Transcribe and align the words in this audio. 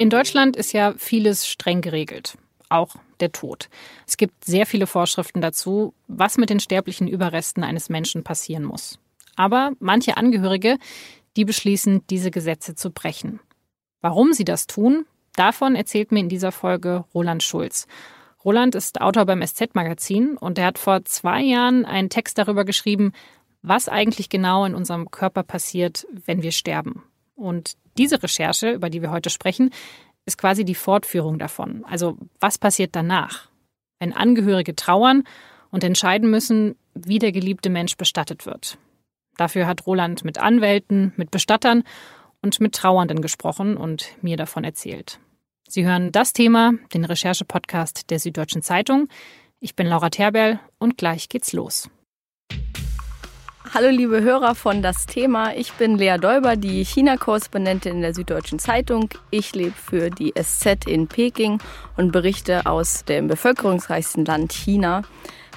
In 0.00 0.08
Deutschland 0.08 0.56
ist 0.56 0.72
ja 0.72 0.94
vieles 0.96 1.46
streng 1.46 1.82
geregelt, 1.82 2.38
auch 2.70 2.96
der 3.20 3.32
Tod. 3.32 3.68
Es 4.06 4.16
gibt 4.16 4.46
sehr 4.46 4.64
viele 4.64 4.86
Vorschriften 4.86 5.42
dazu, 5.42 5.92
was 6.08 6.38
mit 6.38 6.48
den 6.48 6.58
sterblichen 6.58 7.06
Überresten 7.06 7.62
eines 7.62 7.90
Menschen 7.90 8.24
passieren 8.24 8.64
muss. 8.64 8.98
Aber 9.36 9.72
manche 9.78 10.16
Angehörige, 10.16 10.78
die 11.36 11.44
beschließen, 11.44 12.00
diese 12.08 12.30
Gesetze 12.30 12.74
zu 12.74 12.90
brechen. 12.90 13.40
Warum 14.00 14.32
sie 14.32 14.46
das 14.46 14.66
tun, 14.66 15.04
davon 15.36 15.76
erzählt 15.76 16.12
mir 16.12 16.20
in 16.20 16.30
dieser 16.30 16.50
Folge 16.50 17.04
Roland 17.12 17.42
Schulz. 17.42 17.86
Roland 18.42 18.74
ist 18.76 19.02
Autor 19.02 19.26
beim 19.26 19.46
SZ-Magazin 19.46 20.38
und 20.38 20.56
er 20.56 20.64
hat 20.64 20.78
vor 20.78 21.04
zwei 21.04 21.42
Jahren 21.42 21.84
einen 21.84 22.08
Text 22.08 22.38
darüber 22.38 22.64
geschrieben, 22.64 23.12
was 23.60 23.90
eigentlich 23.90 24.30
genau 24.30 24.64
in 24.64 24.74
unserem 24.74 25.10
Körper 25.10 25.42
passiert, 25.42 26.06
wenn 26.24 26.40
wir 26.40 26.52
sterben. 26.52 27.02
Und 27.40 27.76
diese 27.98 28.22
Recherche, 28.22 28.70
über 28.70 28.90
die 28.90 29.02
wir 29.02 29.10
heute 29.10 29.30
sprechen, 29.30 29.70
ist 30.26 30.38
quasi 30.38 30.64
die 30.64 30.74
Fortführung 30.74 31.38
davon. 31.38 31.84
Also 31.84 32.16
was 32.38 32.58
passiert 32.58 32.94
danach, 32.94 33.48
wenn 33.98 34.12
Angehörige 34.12 34.76
trauern 34.76 35.24
und 35.70 35.84
entscheiden 35.84 36.30
müssen, 36.30 36.76
wie 36.94 37.18
der 37.18 37.32
geliebte 37.32 37.70
Mensch 37.70 37.96
bestattet 37.96 38.46
wird. 38.46 38.78
Dafür 39.36 39.66
hat 39.66 39.86
Roland 39.86 40.24
mit 40.24 40.38
Anwälten, 40.38 41.12
mit 41.16 41.30
Bestattern 41.30 41.84
und 42.42 42.60
mit 42.60 42.74
Trauernden 42.74 43.22
gesprochen 43.22 43.76
und 43.76 44.16
mir 44.22 44.36
davon 44.36 44.64
erzählt. 44.64 45.18
Sie 45.68 45.86
hören 45.86 46.12
das 46.12 46.32
Thema, 46.32 46.72
den 46.92 47.04
Recherche-Podcast 47.04 48.10
der 48.10 48.18
Süddeutschen 48.18 48.62
Zeitung. 48.62 49.08
Ich 49.60 49.76
bin 49.76 49.86
Laura 49.86 50.10
Terberl 50.10 50.58
und 50.78 50.98
gleich 50.98 51.28
geht's 51.28 51.52
los. 51.52 51.88
Hallo 53.72 53.88
liebe 53.88 54.20
Hörer 54.20 54.56
von 54.56 54.82
Das 54.82 55.06
Thema. 55.06 55.54
Ich 55.54 55.74
bin 55.74 55.96
Lea 55.96 56.16
Däuber, 56.18 56.56
die 56.56 56.84
China-Korrespondentin 56.84 57.94
in 57.94 58.00
der 58.02 58.14
Süddeutschen 58.14 58.58
Zeitung. 58.58 59.10
Ich 59.30 59.54
lebe 59.54 59.76
für 59.76 60.10
die 60.10 60.34
SZ 60.36 60.88
in 60.88 61.06
Peking 61.06 61.60
und 61.96 62.10
berichte 62.10 62.66
aus 62.66 63.04
dem 63.04 63.28
bevölkerungsreichsten 63.28 64.24
Land 64.24 64.52
China. 64.52 65.02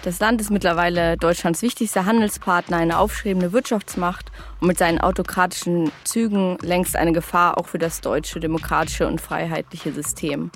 Das 0.03 0.19
Land 0.19 0.41
ist 0.41 0.51
mittlerweile 0.51 1.17
Deutschlands 1.17 1.63
wichtigster 1.63 2.05
Handelspartner, 2.05 2.77
eine 2.77 2.99
aufstrebende 2.99 3.51
Wirtschaftsmacht 3.51 4.31
und 4.61 4.67
mit 4.67 4.77
seinen 4.77 5.01
autokratischen 5.01 5.91
Zügen 6.03 6.59
längst 6.61 6.95
eine 6.95 7.13
Gefahr 7.13 7.57
auch 7.57 7.65
für 7.65 7.79
das 7.79 7.99
deutsche 8.01 8.39
demokratische 8.39 9.07
und 9.07 9.21
freiheitliche 9.21 9.91
System. 9.91 10.51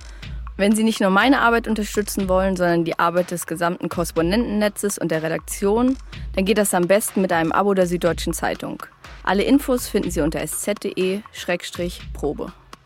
Wenn 0.57 0.75
Sie 0.75 0.83
nicht 0.83 0.99
nur 0.99 1.11
meine 1.11 1.41
Arbeit 1.41 1.67
unterstützen 1.67 2.27
wollen, 2.27 2.55
sondern 2.57 2.83
die 2.83 2.97
Arbeit 2.97 3.29
des 3.29 3.45
gesamten 3.45 3.89
Korrespondentennetzes 3.89 4.97
und 4.97 5.11
der 5.11 5.21
Redaktion, 5.21 5.95
dann 6.35 6.45
geht 6.45 6.57
das 6.57 6.73
am 6.73 6.87
besten 6.87 7.21
mit 7.21 7.31
einem 7.31 7.51
Abo 7.51 7.75
der 7.75 7.85
Süddeutschen 7.85 8.33
Zeitung. 8.33 8.81
Alle 9.21 9.43
Infos 9.43 9.87
finden 9.87 10.09
Sie 10.09 10.21
unter 10.21 10.39
sz.de-probe. 10.39 10.91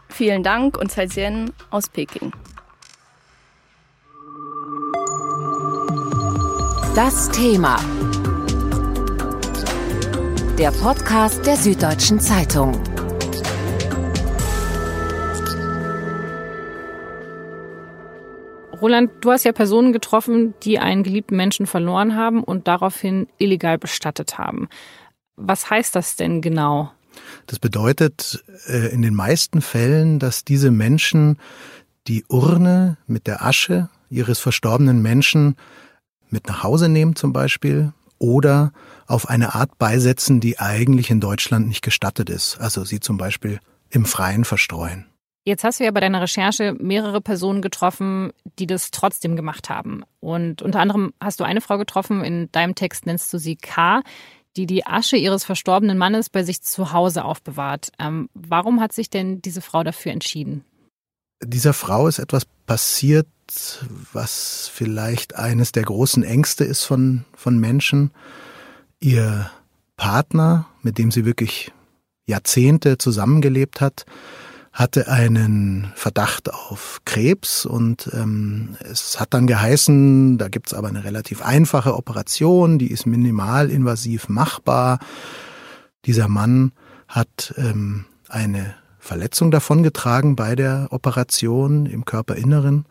Vielen 0.10 0.44
Dank 0.44 0.78
und 0.78 0.92
Zaijian 0.92 1.52
aus 1.70 1.88
Peking. 1.88 2.34
Das 6.94 7.30
Thema. 7.30 7.78
Der 10.60 10.72
Podcast 10.72 11.46
der 11.46 11.56
Süddeutschen 11.56 12.20
Zeitung. 12.20 12.84
Roland, 18.82 19.12
du 19.22 19.32
hast 19.32 19.44
ja 19.44 19.52
Personen 19.52 19.94
getroffen, 19.94 20.56
die 20.64 20.80
einen 20.80 21.04
geliebten 21.04 21.36
Menschen 21.36 21.68
verloren 21.68 22.16
haben 22.16 22.44
und 22.44 22.68
daraufhin 22.68 23.28
illegal 23.38 23.78
bestattet 23.78 24.38
haben. 24.38 24.68
Was 25.36 25.70
heißt 25.70 25.96
das 25.96 26.16
denn 26.16 26.42
genau? 26.42 26.92
Das 27.46 27.59
bedeutet 27.59 28.44
äh, 28.68 28.92
in 28.92 29.02
den 29.02 29.14
meisten 29.14 29.62
Fällen, 29.62 30.20
dass 30.20 30.44
diese 30.46 30.72
Menschen 30.72 31.38
die 32.08 32.26
Urne 32.28 32.98
mit 33.06 33.28
der 33.28 33.46
Asche 33.46 33.90
ihres 34.09 34.40
verstorbenen 34.40 35.02
Menschen 35.02 35.56
mit 36.30 36.48
nach 36.48 36.64
Hause 36.64 36.90
nehmen 36.90 37.16
zum 37.16 37.34
Beispiel 37.34 37.94
oder 38.18 38.72
auf 39.08 39.30
eine 39.30 39.56
Art 39.56 39.78
beisetzen, 39.78 40.40
die 40.40 40.59
eigentlich 40.59 41.09
in 41.09 41.19
Deutschland 41.19 41.68
nicht 41.68 41.81
gestattet 41.81 42.30
ist. 42.30 42.59
Also 42.59 42.84
sie 42.86 43.00
zum 43.00 43.18
Beispiel 43.18 43.59
im 43.90 44.06
Freien 44.06 44.46
verstreuen. 44.46 45.11
Jetzt 45.44 45.63
hast 45.63 45.79
du 45.79 45.84
ja 45.84 45.91
bei 45.91 46.02
deiner 46.02 46.22
Recherche 46.22 46.75
mehrere 46.79 47.19
Personen 47.19 47.62
getroffen, 47.62 48.31
die 48.59 48.68
das 48.68 48.91
trotzdem 48.91 49.35
gemacht 49.35 49.69
haben. 49.69 50.03
Und 50.19 50.62
unter 50.62 50.79
anderem 50.79 51.13
hast 51.19 51.40
du 51.40 51.44
eine 51.44 51.62
Frau 51.62 51.79
getroffen, 51.79 52.24
in 52.24 52.52
deinem 52.52 52.75
Text 52.75 53.07
nennst 53.07 53.34
du 53.34 53.40
sie 53.40 53.56
K, 53.56 54.01
die 54.56 54.68
die 54.68 54.85
Asche 54.85 55.18
ihres 55.18 55.44
verstorbenen 55.44 55.97
Mannes 55.97 56.30
bei 56.30 56.44
sich 56.44 56.62
zu 56.62 56.91
Hause 56.91 57.25
aufbewahrt. 57.25 57.91
Ähm, 57.97 58.30
warum 58.34 58.81
hat 58.81 58.94
sich 58.94 59.09
denn 59.09 59.41
diese 59.41 59.62
Frau 59.62 59.84
dafür 59.84 60.12
entschieden? 60.12 60.63
Dieser 61.44 61.74
Frau 61.74 62.07
ist 62.07 62.19
etwas 62.19 62.46
passiert, 62.68 63.28
was 64.13 64.69
vielleicht 64.72 65.35
eines 65.35 65.72
der 65.72 65.84
großen 65.84 66.24
Ängste 66.24 66.66
ist 66.66 66.84
von, 66.84 67.25
von 67.34 67.57
Menschen. 67.57 68.12
Ihr 69.00 69.50
Partner, 69.97 70.68
mit 70.84 71.00
dem 71.00 71.09
sie 71.09 71.25
wirklich 71.25 71.72
Jahrzehnte 72.28 73.00
zusammengelebt 73.00 73.81
hat, 73.81 74.06
hatte 74.74 75.09
einen 75.09 75.92
Verdacht 75.96 76.54
auf 76.54 77.02
Krebs 77.04 77.66
und 77.66 78.09
ähm, 78.14 78.78
es 78.80 79.20
hat 79.20 79.34
dann 79.34 79.46
geheißen, 79.46 80.38
da 80.38 80.48
gibt's 80.48 80.74
aber 80.74 80.88
eine 80.88 81.04
relativ 81.04 81.42
einfache 81.42 81.96
Operation, 81.96 82.80
die 82.80 82.90
ist 82.90 83.06
minimalinvasiv 83.06 84.30
machbar. 84.30 85.00
Dieser 86.06 86.30
Mann 86.30 86.72
hat 87.08 87.54
ähm, 87.58 88.06
eine 88.30 88.76
Verletzung 88.98 89.52
davongetragen 89.52 90.36
bei 90.36 90.56
der 90.56 90.88
Operation 90.92 91.86
im 91.86 92.06
Körperinneren, 92.06 92.86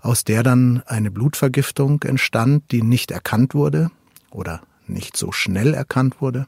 aus 0.00 0.24
der 0.24 0.42
dann 0.42 0.82
eine 0.86 1.10
Blutvergiftung 1.10 2.02
entstand, 2.02 2.72
die 2.72 2.82
nicht 2.82 3.10
erkannt 3.10 3.54
wurde 3.54 3.90
oder 4.30 4.62
nicht 4.86 5.18
so 5.18 5.32
schnell 5.32 5.74
erkannt 5.74 6.22
wurde. 6.22 6.46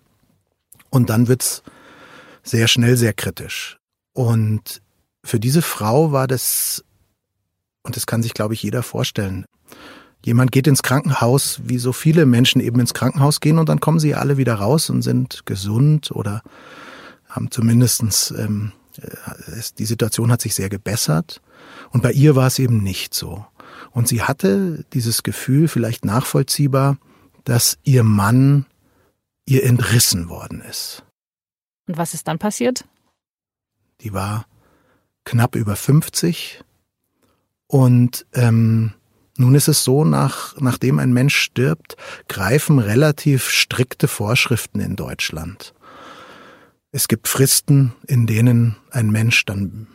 Und 0.88 1.10
dann 1.10 1.28
wird's 1.28 1.62
sehr 2.42 2.68
schnell 2.68 2.96
sehr 2.96 3.12
kritisch. 3.12 3.78
Und 4.12 4.82
für 5.24 5.40
diese 5.40 5.62
Frau 5.62 6.12
war 6.12 6.26
das, 6.26 6.84
und 7.82 7.96
das 7.96 8.06
kann 8.06 8.22
sich, 8.22 8.34
glaube 8.34 8.54
ich, 8.54 8.62
jeder 8.62 8.82
vorstellen, 8.82 9.44
jemand 10.24 10.52
geht 10.52 10.66
ins 10.66 10.82
Krankenhaus, 10.82 11.60
wie 11.64 11.78
so 11.78 11.92
viele 11.92 12.26
Menschen 12.26 12.60
eben 12.60 12.80
ins 12.80 12.94
Krankenhaus 12.94 13.40
gehen 13.40 13.58
und 13.58 13.68
dann 13.68 13.80
kommen 13.80 13.98
sie 13.98 14.14
alle 14.14 14.36
wieder 14.36 14.54
raus 14.54 14.90
und 14.90 15.02
sind 15.02 15.46
gesund 15.46 16.10
oder 16.10 16.42
haben 17.28 17.50
zumindestens 17.50 18.30
ähm, 18.30 18.72
äh, 18.98 19.62
die 19.78 19.84
Situation 19.84 20.30
hat 20.30 20.40
sich 20.40 20.54
sehr 20.54 20.68
gebessert. 20.68 21.40
Und 21.90 22.02
bei 22.02 22.12
ihr 22.12 22.36
war 22.36 22.46
es 22.46 22.58
eben 22.58 22.82
nicht 22.82 23.14
so. 23.14 23.44
Und 23.90 24.08
sie 24.08 24.22
hatte 24.22 24.84
dieses 24.92 25.22
Gefühl, 25.22 25.68
vielleicht 25.68 26.04
nachvollziehbar, 26.04 26.98
dass 27.44 27.78
ihr 27.82 28.02
Mann 28.02 28.66
ihr 29.44 29.64
entrissen 29.64 30.28
worden 30.28 30.62
ist. 30.62 31.04
Und 31.86 31.98
was 31.98 32.14
ist 32.14 32.28
dann 32.28 32.38
passiert? 32.38 32.84
Die 34.02 34.12
war 34.12 34.46
knapp 35.24 35.54
über 35.54 35.76
50 35.76 36.62
und 37.66 38.26
ähm, 38.34 38.92
nun 39.38 39.54
ist 39.54 39.68
es 39.68 39.82
so, 39.82 40.04
nach, 40.04 40.60
nachdem 40.60 40.98
ein 40.98 41.12
Mensch 41.12 41.36
stirbt, 41.36 41.96
greifen 42.28 42.78
relativ 42.78 43.48
strikte 43.48 44.08
Vorschriften 44.08 44.80
in 44.80 44.94
Deutschland. 44.94 45.72
Es 46.90 47.08
gibt 47.08 47.28
Fristen, 47.28 47.94
in 48.06 48.26
denen 48.26 48.76
ein 48.90 49.10
Mensch 49.10 49.46
dann 49.46 49.86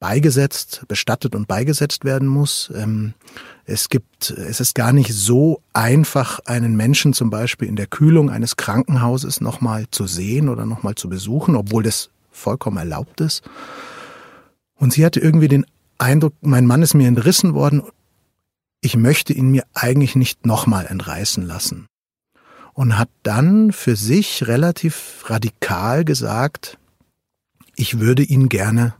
beigesetzt, 0.00 0.82
bestattet 0.88 1.36
und 1.36 1.46
beigesetzt 1.46 2.04
werden 2.04 2.26
muss. 2.26 2.72
Ähm, 2.74 3.14
es 3.66 3.88
gibt, 3.88 4.30
es 4.30 4.58
ist 4.58 4.74
gar 4.74 4.92
nicht 4.92 5.14
so 5.14 5.62
einfach, 5.72 6.40
einen 6.40 6.74
Menschen 6.74 7.12
zum 7.12 7.30
Beispiel 7.30 7.68
in 7.68 7.76
der 7.76 7.86
Kühlung 7.86 8.28
eines 8.28 8.56
Krankenhauses 8.56 9.40
nochmal 9.40 9.86
zu 9.92 10.08
sehen 10.08 10.48
oder 10.48 10.66
nochmal 10.66 10.96
zu 10.96 11.08
besuchen, 11.08 11.54
obwohl 11.54 11.84
das 11.84 12.10
vollkommen 12.42 12.76
erlaubt 12.76 13.20
ist. 13.20 13.42
Und 14.74 14.92
sie 14.92 15.04
hatte 15.04 15.20
irgendwie 15.20 15.48
den 15.48 15.64
Eindruck, 15.98 16.34
mein 16.40 16.66
Mann 16.66 16.82
ist 16.82 16.94
mir 16.94 17.08
entrissen 17.08 17.54
worden, 17.54 17.82
ich 18.80 18.96
möchte 18.96 19.32
ihn 19.32 19.50
mir 19.50 19.64
eigentlich 19.72 20.16
nicht 20.16 20.44
nochmal 20.44 20.86
entreißen 20.86 21.46
lassen. 21.46 21.86
Und 22.74 22.98
hat 22.98 23.10
dann 23.22 23.72
für 23.72 23.96
sich 23.96 24.48
relativ 24.48 25.24
radikal 25.26 26.04
gesagt, 26.04 26.78
ich 27.76 28.00
würde 28.00 28.22
ihn 28.22 28.48
gerne 28.48 28.94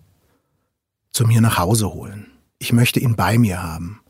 zu 1.10 1.24
mir 1.24 1.40
nach 1.40 1.58
Hause 1.58 1.92
holen. 1.92 2.30
Ich 2.58 2.72
möchte 2.72 3.00
ihn 3.00 3.16
bei 3.16 3.38
mir 3.38 3.62
haben. 3.62 4.00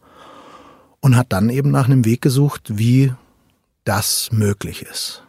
Und 1.00 1.16
hat 1.16 1.32
dann 1.32 1.48
eben 1.48 1.70
nach 1.70 1.86
einem 1.86 2.04
Weg 2.04 2.20
gesucht, 2.20 2.76
wie 2.76 3.12
das 3.84 4.30
möglich 4.30 4.82
ist. 4.82 5.24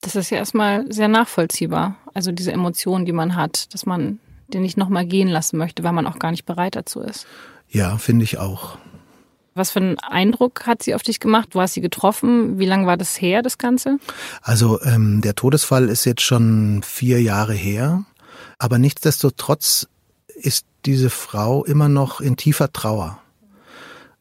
Das 0.00 0.16
ist 0.16 0.30
ja 0.30 0.38
erstmal 0.38 0.90
sehr 0.90 1.08
nachvollziehbar. 1.08 1.96
Also 2.14 2.32
diese 2.32 2.52
Emotionen, 2.52 3.04
die 3.04 3.12
man 3.12 3.36
hat, 3.36 3.72
dass 3.72 3.86
man 3.86 4.18
den 4.48 4.62
nicht 4.62 4.76
nochmal 4.76 5.06
gehen 5.06 5.28
lassen 5.28 5.56
möchte, 5.56 5.84
weil 5.84 5.92
man 5.92 6.06
auch 6.06 6.18
gar 6.18 6.30
nicht 6.30 6.44
bereit 6.44 6.76
dazu 6.76 7.00
ist. 7.00 7.26
Ja, 7.68 7.98
finde 7.98 8.24
ich 8.24 8.38
auch. 8.38 8.78
Was 9.54 9.72
für 9.72 9.80
einen 9.80 9.98
Eindruck 9.98 10.66
hat 10.66 10.82
sie 10.82 10.94
auf 10.94 11.02
dich 11.02 11.20
gemacht? 11.20 11.48
Du 11.52 11.60
hast 11.60 11.74
sie 11.74 11.80
getroffen. 11.80 12.58
Wie 12.58 12.66
lange 12.66 12.86
war 12.86 12.96
das 12.96 13.20
her, 13.20 13.42
das 13.42 13.58
Ganze? 13.58 13.98
Also 14.42 14.80
ähm, 14.82 15.20
der 15.22 15.34
Todesfall 15.34 15.88
ist 15.88 16.04
jetzt 16.04 16.22
schon 16.22 16.82
vier 16.84 17.20
Jahre 17.20 17.54
her. 17.54 18.04
Aber 18.58 18.78
nichtsdestotrotz 18.78 19.88
ist 20.34 20.66
diese 20.86 21.10
Frau 21.10 21.64
immer 21.64 21.88
noch 21.88 22.20
in 22.20 22.36
tiefer 22.36 22.72
Trauer. 22.72 23.20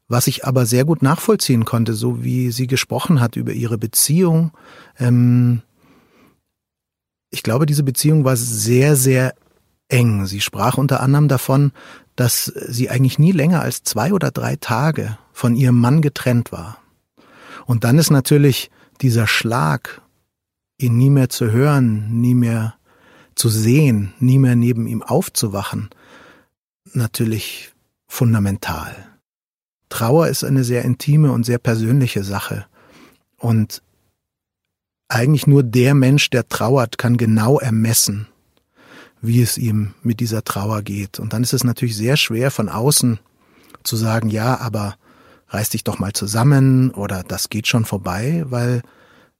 Was 0.07 0.25
ich 0.25 0.45
aber 0.45 0.65
sehr 0.65 0.85
gut 0.85 1.03
nachvollziehen 1.03 1.65
konnte, 1.65 1.93
so 1.93 2.23
wie 2.23 2.51
sie 2.51 2.65
gesprochen 2.65 3.21
hat 3.21 3.35
über 3.35 3.53
ihre 3.53 3.77
Beziehung. 3.77 4.51
Ähm, 4.97 5.61
ich 7.29 7.43
glaube, 7.43 7.65
diese 7.65 7.83
Beziehung 7.83 8.23
war 8.23 8.35
sehr, 8.35 8.95
sehr 8.95 9.33
eng. 9.87 10.25
Sie 10.25 10.41
sprach 10.41 10.77
unter 10.77 11.01
anderem 11.01 11.27
davon, 11.27 11.71
dass 12.15 12.45
sie 12.45 12.89
eigentlich 12.89 13.19
nie 13.19 13.31
länger 13.31 13.61
als 13.61 13.83
zwei 13.83 14.13
oder 14.13 14.31
drei 14.31 14.55
Tage 14.55 15.17
von 15.31 15.55
ihrem 15.55 15.79
Mann 15.79 16.01
getrennt 16.01 16.51
war. 16.51 16.77
Und 17.65 17.83
dann 17.83 17.97
ist 17.97 18.09
natürlich 18.09 18.71
dieser 19.01 19.27
Schlag, 19.27 20.01
ihn 20.77 20.97
nie 20.97 21.09
mehr 21.09 21.29
zu 21.29 21.51
hören, 21.51 22.19
nie 22.19 22.33
mehr 22.33 22.75
zu 23.35 23.49
sehen, 23.49 24.13
nie 24.19 24.39
mehr 24.39 24.55
neben 24.55 24.87
ihm 24.87 25.01
aufzuwachen, 25.01 25.89
natürlich 26.93 27.71
fundamental. 28.07 28.95
Trauer 29.89 30.27
ist 30.27 30.43
eine 30.43 30.63
sehr 30.63 30.83
intime 30.83 31.31
und 31.31 31.45
sehr 31.45 31.57
persönliche 31.57 32.23
Sache. 32.23 32.65
Und 33.37 33.81
eigentlich 35.09 35.47
nur 35.47 35.63
der 35.63 35.95
Mensch, 35.95 36.29
der 36.29 36.47
trauert, 36.47 36.97
kann 36.97 37.17
genau 37.17 37.59
ermessen, 37.59 38.27
wie 39.21 39.41
es 39.41 39.57
ihm 39.57 39.93
mit 40.03 40.19
dieser 40.19 40.43
Trauer 40.43 40.83
geht. 40.83 41.19
Und 41.19 41.33
dann 41.33 41.43
ist 41.43 41.53
es 41.53 41.63
natürlich 41.63 41.97
sehr 41.97 42.15
schwer 42.15 42.51
von 42.51 42.69
außen 42.69 43.19
zu 43.83 43.95
sagen, 43.95 44.29
ja, 44.29 44.59
aber 44.59 44.95
reiß 45.49 45.69
dich 45.69 45.83
doch 45.83 45.99
mal 45.99 46.13
zusammen 46.13 46.91
oder 46.91 47.23
das 47.23 47.49
geht 47.49 47.67
schon 47.67 47.85
vorbei, 47.85 48.43
weil 48.47 48.83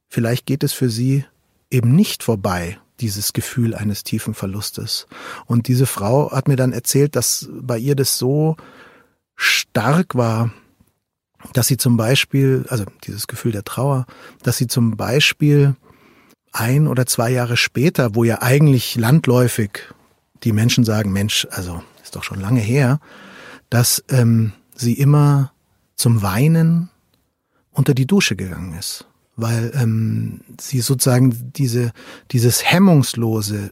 vielleicht 0.08 0.46
geht 0.46 0.64
es 0.64 0.74
für 0.74 0.90
sie 0.90 1.26
eben 1.70 1.96
nicht 1.96 2.24
vorbei, 2.24 2.80
dieses 3.00 3.32
Gefühl 3.32 3.76
eines 3.76 4.04
tiefen 4.04 4.34
Verlustes. 4.34 5.08
Und 5.46 5.68
diese 5.68 5.86
Frau 5.86 6.32
hat 6.32 6.48
mir 6.48 6.56
dann 6.56 6.74
erzählt, 6.74 7.16
dass 7.16 7.48
bei 7.52 7.78
ihr 7.78 7.96
das 7.96 8.18
so 8.18 8.58
stark 9.36 10.16
war, 10.16 10.52
dass 11.54 11.68
sie 11.68 11.78
zum 11.78 11.98
Beispiel, 11.98 12.66
also 12.70 12.86
dieses 13.06 13.28
Gefühl 13.28 13.52
der 13.52 13.64
Trauer, 13.64 14.06
dass 14.44 14.58
sie 14.58 14.68
zum 14.68 14.98
Beispiel 14.98 15.76
ein 16.52 16.88
oder 16.88 17.06
zwei 17.06 17.32
Jahre 17.32 17.58
später, 17.58 18.16
wo 18.16 18.24
ja 18.24 18.42
eigentlich 18.42 18.96
landläufig 18.96 19.94
die 20.44 20.52
Menschen 20.52 20.84
sagen, 20.84 21.12
Mensch, 21.12 21.48
also 21.52 21.84
ist 22.04 22.16
doch 22.16 22.24
schon 22.24 22.40
lange 22.40 22.60
her, 22.60 23.00
dass 23.70 24.04
ähm, 24.10 24.54
sie 24.76 24.94
immer 24.94 25.52
zum 25.96 26.22
Weinen 26.22 26.90
unter 27.72 27.94
die 27.94 28.08
Dusche 28.08 28.36
gegangen 28.36 28.74
ist, 28.78 29.06
weil 29.36 29.72
ähm, 29.76 30.42
sie 30.60 30.82
sozusagen 30.82 31.54
diese 31.54 31.92
dieses 32.32 32.70
hemmungslose, 32.70 33.72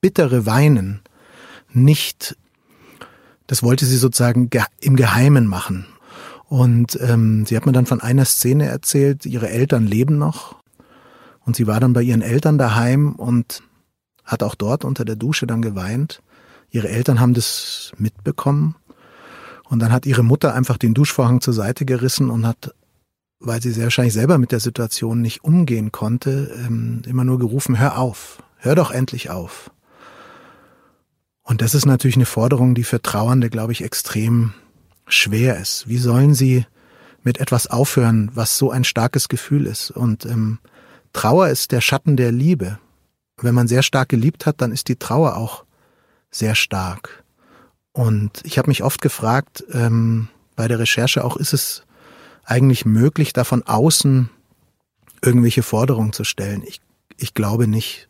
bittere 0.00 0.44
Weinen 0.44 1.00
nicht, 1.72 2.36
das 3.46 3.62
wollte 3.62 3.86
sie 3.86 3.96
sozusagen 3.96 4.50
im 4.80 4.96
Geheimen 4.96 5.46
machen. 5.46 5.86
Und 6.48 6.98
ähm, 7.00 7.44
sie 7.44 7.56
hat 7.56 7.66
mir 7.66 7.72
dann 7.72 7.86
von 7.86 8.00
einer 8.00 8.24
Szene 8.24 8.66
erzählt, 8.66 9.26
ihre 9.26 9.48
Eltern 9.48 9.86
leben 9.86 10.16
noch 10.16 10.56
und 11.46 11.56
sie 11.56 11.66
war 11.66 11.80
dann 11.80 11.92
bei 11.92 12.02
ihren 12.02 12.22
Eltern 12.22 12.58
daheim 12.58 13.14
und 13.14 13.62
hat 14.24 14.42
auch 14.42 14.56
dort 14.56 14.84
unter 14.84 15.04
der 15.04 15.16
Dusche 15.16 15.46
dann 15.46 15.62
geweint. 15.62 16.20
Ihre 16.70 16.88
Eltern 16.88 17.20
haben 17.20 17.34
das 17.34 17.92
mitbekommen. 17.96 18.74
Und 19.68 19.80
dann 19.80 19.92
hat 19.92 20.06
ihre 20.06 20.24
Mutter 20.24 20.54
einfach 20.54 20.76
den 20.76 20.94
Duschvorhang 20.94 21.40
zur 21.40 21.54
Seite 21.54 21.84
gerissen 21.84 22.30
und 22.30 22.46
hat, 22.46 22.74
weil 23.38 23.62
sie 23.62 23.70
sehr 23.70 23.84
wahrscheinlich 23.84 24.14
selber 24.14 24.38
mit 24.38 24.52
der 24.52 24.60
Situation 24.60 25.20
nicht 25.20 25.44
umgehen 25.44 25.92
konnte, 25.92 26.52
ähm, 26.66 27.02
immer 27.06 27.24
nur 27.24 27.38
gerufen, 27.38 27.78
hör 27.78 27.98
auf, 27.98 28.42
hör 28.56 28.74
doch 28.74 28.90
endlich 28.90 29.30
auf. 29.30 29.70
Und 31.42 31.62
das 31.62 31.74
ist 31.74 31.86
natürlich 31.86 32.16
eine 32.16 32.26
Forderung, 32.26 32.74
die 32.74 32.84
für 32.84 33.00
Trauernde, 33.00 33.50
glaube 33.50 33.72
ich, 33.72 33.84
extrem 33.84 34.52
schwer 35.06 35.58
ist. 35.58 35.88
Wie 35.88 35.98
sollen 35.98 36.34
sie 36.34 36.66
mit 37.22 37.38
etwas 37.38 37.66
aufhören, 37.66 38.30
was 38.34 38.58
so 38.58 38.70
ein 38.70 38.84
starkes 38.84 39.28
Gefühl 39.28 39.66
ist? 39.66 39.90
Und 39.90 40.24
ähm, 40.26 40.58
Trauer 41.12 41.48
ist 41.48 41.72
der 41.72 41.80
Schatten 41.80 42.16
der 42.16 42.32
Liebe. 42.32 42.78
Wenn 43.40 43.54
man 43.54 43.68
sehr 43.68 43.82
stark 43.82 44.08
geliebt 44.08 44.46
hat, 44.46 44.60
dann 44.60 44.72
ist 44.72 44.88
die 44.88 44.96
Trauer 44.96 45.36
auch 45.36 45.64
sehr 46.30 46.54
stark. 46.54 47.24
Und 47.92 48.42
ich 48.44 48.58
habe 48.58 48.68
mich 48.68 48.82
oft 48.82 49.00
gefragt, 49.00 49.64
ähm, 49.72 50.28
bei 50.54 50.68
der 50.68 50.78
Recherche 50.78 51.24
auch, 51.24 51.36
ist 51.36 51.52
es 51.52 51.84
eigentlich 52.44 52.84
möglich, 52.84 53.32
da 53.32 53.44
von 53.44 53.62
außen 53.62 54.30
irgendwelche 55.22 55.62
Forderungen 55.62 56.12
zu 56.12 56.24
stellen? 56.24 56.62
Ich, 56.66 56.80
ich 57.16 57.34
glaube 57.34 57.66
nicht. 57.66 58.08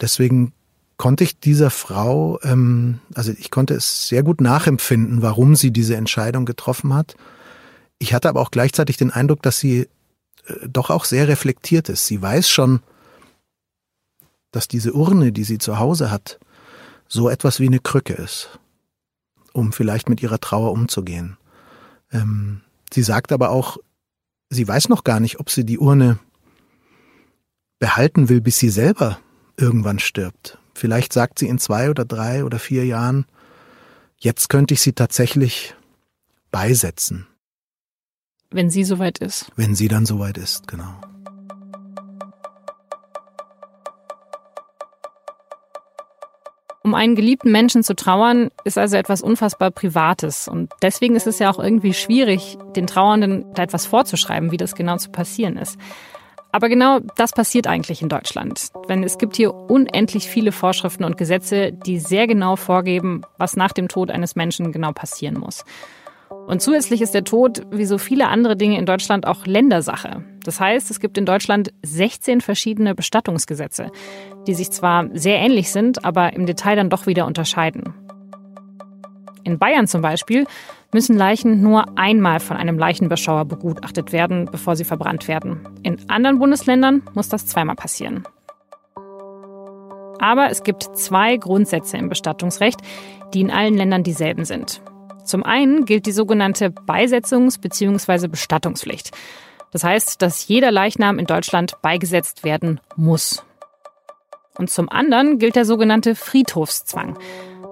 Deswegen 0.00 0.52
konnte 0.96 1.24
ich 1.24 1.38
dieser 1.38 1.70
Frau, 1.70 2.38
ähm, 2.42 3.00
also 3.14 3.32
ich 3.32 3.50
konnte 3.50 3.74
es 3.74 4.08
sehr 4.08 4.22
gut 4.22 4.40
nachempfinden, 4.40 5.22
warum 5.22 5.56
sie 5.56 5.70
diese 5.70 5.96
Entscheidung 5.96 6.44
getroffen 6.44 6.94
hat. 6.94 7.16
Ich 7.98 8.14
hatte 8.14 8.28
aber 8.28 8.40
auch 8.40 8.50
gleichzeitig 8.50 8.96
den 8.96 9.10
Eindruck, 9.10 9.42
dass 9.42 9.58
sie 9.58 9.88
äh, 10.46 10.68
doch 10.68 10.90
auch 10.90 11.04
sehr 11.04 11.28
reflektiert 11.28 11.88
ist. 11.88 12.06
Sie 12.06 12.20
weiß 12.20 12.48
schon, 12.48 12.80
dass 14.52 14.68
diese 14.68 14.92
Urne, 14.92 15.32
die 15.32 15.44
sie 15.44 15.58
zu 15.58 15.78
Hause 15.78 16.10
hat, 16.10 16.38
so 17.08 17.28
etwas 17.28 17.60
wie 17.60 17.66
eine 17.66 17.80
Krücke 17.80 18.14
ist, 18.14 18.58
um 19.52 19.72
vielleicht 19.72 20.08
mit 20.08 20.22
ihrer 20.22 20.40
Trauer 20.40 20.72
umzugehen. 20.72 21.36
Ähm, 22.12 22.60
sie 22.92 23.02
sagt 23.02 23.32
aber 23.32 23.50
auch, 23.50 23.78
sie 24.50 24.66
weiß 24.66 24.88
noch 24.88 25.02
gar 25.02 25.18
nicht, 25.20 25.40
ob 25.40 25.50
sie 25.50 25.64
die 25.64 25.78
Urne 25.78 26.18
behalten 27.80 28.28
will, 28.28 28.40
bis 28.40 28.58
sie 28.58 28.70
selber 28.70 29.18
irgendwann 29.56 29.98
stirbt. 29.98 30.58
Vielleicht 30.74 31.12
sagt 31.12 31.38
sie 31.38 31.48
in 31.48 31.58
zwei 31.58 31.90
oder 31.90 32.04
drei 32.04 32.44
oder 32.44 32.58
vier 32.58 32.84
Jahren, 32.84 33.26
jetzt 34.18 34.48
könnte 34.48 34.74
ich 34.74 34.80
sie 34.80 34.92
tatsächlich 34.92 35.74
beisetzen. 36.50 37.26
Wenn 38.50 38.70
sie 38.70 38.84
soweit 38.84 39.18
ist. 39.18 39.50
Wenn 39.56 39.74
sie 39.74 39.88
dann 39.88 40.06
soweit 40.06 40.38
ist, 40.38 40.68
genau. 40.68 40.94
Um 46.84 46.94
einen 46.94 47.16
geliebten 47.16 47.50
Menschen 47.50 47.82
zu 47.82 47.96
trauern, 47.96 48.50
ist 48.64 48.76
also 48.76 48.98
etwas 48.98 49.22
unfassbar 49.22 49.70
Privates. 49.70 50.48
Und 50.48 50.70
deswegen 50.82 51.16
ist 51.16 51.26
es 51.26 51.38
ja 51.38 51.50
auch 51.50 51.58
irgendwie 51.58 51.94
schwierig, 51.94 52.58
den 52.76 52.86
Trauernden 52.86 53.46
da 53.54 53.62
etwas 53.62 53.86
vorzuschreiben, 53.86 54.50
wie 54.50 54.58
das 54.58 54.74
genau 54.74 54.98
zu 54.98 55.10
passieren 55.10 55.56
ist. 55.56 55.78
Aber 56.54 56.68
genau 56.68 57.00
das 57.16 57.32
passiert 57.32 57.66
eigentlich 57.66 58.00
in 58.00 58.08
Deutschland. 58.08 58.70
Denn 58.88 59.02
es 59.02 59.18
gibt 59.18 59.34
hier 59.34 59.52
unendlich 59.52 60.28
viele 60.28 60.52
Vorschriften 60.52 61.02
und 61.02 61.16
Gesetze, 61.16 61.72
die 61.72 61.98
sehr 61.98 62.28
genau 62.28 62.54
vorgeben, 62.54 63.22
was 63.38 63.56
nach 63.56 63.72
dem 63.72 63.88
Tod 63.88 64.08
eines 64.12 64.36
Menschen 64.36 64.70
genau 64.70 64.92
passieren 64.92 65.36
muss. 65.36 65.64
Und 66.46 66.62
zusätzlich 66.62 67.02
ist 67.02 67.12
der 67.12 67.24
Tod, 67.24 67.62
wie 67.72 67.86
so 67.86 67.98
viele 67.98 68.28
andere 68.28 68.56
Dinge 68.56 68.78
in 68.78 68.86
Deutschland, 68.86 69.26
auch 69.26 69.46
Ländersache. 69.46 70.22
Das 70.44 70.60
heißt, 70.60 70.92
es 70.92 71.00
gibt 71.00 71.18
in 71.18 71.26
Deutschland 71.26 71.72
16 71.82 72.40
verschiedene 72.40 72.94
Bestattungsgesetze, 72.94 73.90
die 74.46 74.54
sich 74.54 74.70
zwar 74.70 75.08
sehr 75.12 75.38
ähnlich 75.38 75.72
sind, 75.72 76.04
aber 76.04 76.34
im 76.34 76.46
Detail 76.46 76.76
dann 76.76 76.88
doch 76.88 77.08
wieder 77.08 77.26
unterscheiden. 77.26 77.94
In 79.44 79.58
Bayern 79.58 79.86
zum 79.86 80.02
Beispiel 80.02 80.46
müssen 80.92 81.16
Leichen 81.16 81.60
nur 81.60 81.98
einmal 81.98 82.40
von 82.40 82.56
einem 82.56 82.78
Leichenbeschauer 82.78 83.44
begutachtet 83.44 84.12
werden, 84.12 84.46
bevor 84.50 84.74
sie 84.74 84.84
verbrannt 84.84 85.28
werden. 85.28 85.60
In 85.82 86.08
anderen 86.08 86.38
Bundesländern 86.38 87.02
muss 87.14 87.28
das 87.28 87.46
zweimal 87.46 87.76
passieren. 87.76 88.24
Aber 90.18 90.50
es 90.50 90.62
gibt 90.62 90.96
zwei 90.96 91.36
Grundsätze 91.36 91.98
im 91.98 92.08
Bestattungsrecht, 92.08 92.80
die 93.34 93.42
in 93.42 93.50
allen 93.50 93.74
Ländern 93.74 94.02
dieselben 94.02 94.44
sind. 94.44 94.80
Zum 95.24 95.42
einen 95.42 95.84
gilt 95.84 96.06
die 96.06 96.12
sogenannte 96.12 96.68
Beisetzungs- 96.68 97.60
bzw. 97.60 98.28
Bestattungspflicht. 98.28 99.10
Das 99.72 99.84
heißt, 99.84 100.22
dass 100.22 100.46
jeder 100.46 100.70
Leichnam 100.70 101.18
in 101.18 101.26
Deutschland 101.26 101.76
beigesetzt 101.82 102.44
werden 102.44 102.80
muss. 102.96 103.44
Und 104.56 104.70
zum 104.70 104.88
anderen 104.88 105.38
gilt 105.38 105.56
der 105.56 105.64
sogenannte 105.64 106.14
Friedhofszwang. 106.14 107.18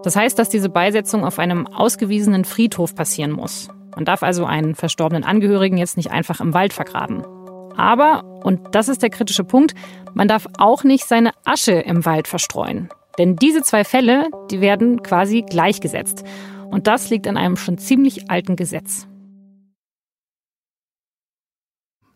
Das 0.02 0.16
heißt, 0.16 0.38
dass 0.38 0.48
diese 0.48 0.68
Beisetzung 0.68 1.24
auf 1.24 1.38
einem 1.38 1.66
ausgewiesenen 1.66 2.44
Friedhof 2.44 2.94
passieren 2.94 3.30
muss. 3.30 3.68
Man 3.94 4.04
darf 4.04 4.22
also 4.22 4.44
einen 4.44 4.74
verstorbenen 4.74 5.24
Angehörigen 5.24 5.76
jetzt 5.76 5.96
nicht 5.96 6.10
einfach 6.10 6.40
im 6.40 6.54
Wald 6.54 6.72
vergraben. 6.72 7.24
Aber, 7.76 8.24
und 8.42 8.74
das 8.74 8.88
ist 8.88 9.02
der 9.02 9.10
kritische 9.10 9.44
Punkt, 9.44 9.74
man 10.14 10.28
darf 10.28 10.46
auch 10.58 10.84
nicht 10.84 11.06
seine 11.06 11.32
Asche 11.44 11.72
im 11.72 12.04
Wald 12.04 12.28
verstreuen. 12.28 12.88
Denn 13.18 13.36
diese 13.36 13.62
zwei 13.62 13.84
Fälle, 13.84 14.28
die 14.50 14.60
werden 14.60 15.02
quasi 15.02 15.42
gleichgesetzt. 15.42 16.24
Und 16.70 16.86
das 16.86 17.10
liegt 17.10 17.26
an 17.26 17.36
einem 17.36 17.56
schon 17.56 17.78
ziemlich 17.78 18.30
alten 18.30 18.56
Gesetz. 18.56 19.06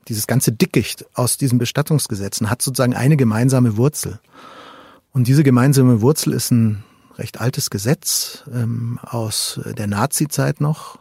Dieses 0.08 0.26
ganze 0.26 0.52
Dickicht 0.52 1.04
aus 1.14 1.36
diesen 1.36 1.58
Bestattungsgesetzen 1.58 2.48
hat 2.48 2.62
sozusagen 2.62 2.94
eine 2.94 3.16
gemeinsame 3.16 3.76
Wurzel. 3.76 4.20
Und 5.12 5.26
diese 5.26 5.42
gemeinsame 5.42 6.00
Wurzel 6.00 6.32
ist 6.32 6.50
ein 6.50 6.84
recht 7.18 7.40
altes 7.40 7.70
Gesetz 7.70 8.44
ähm, 8.52 8.98
aus 9.02 9.60
der 9.64 9.86
Nazi-Zeit 9.86 10.60
noch, 10.60 10.98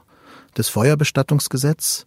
das 0.53 0.69
Feuerbestattungsgesetz, 0.69 2.05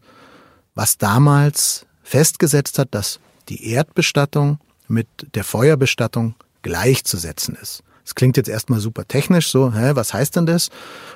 was 0.75 0.99
damals 0.99 1.87
festgesetzt 2.03 2.79
hat, 2.79 2.89
dass 2.93 3.21
die 3.49 3.71
Erdbestattung 3.71 4.59
mit 4.87 5.09
der 5.35 5.45
Feuerbestattung 5.45 6.35
gleichzusetzen 6.63 7.57
ist. 7.61 7.83
Es 8.09 8.15
klingt 8.15 8.39
jetzt 8.39 8.49
erstmal 8.49 8.81
super 8.81 9.07
technisch, 9.07 9.51
so, 9.51 9.75
hä, 9.75 9.91
was 9.93 10.15
heißt 10.15 10.37
denn 10.37 10.47
das? 10.47 10.71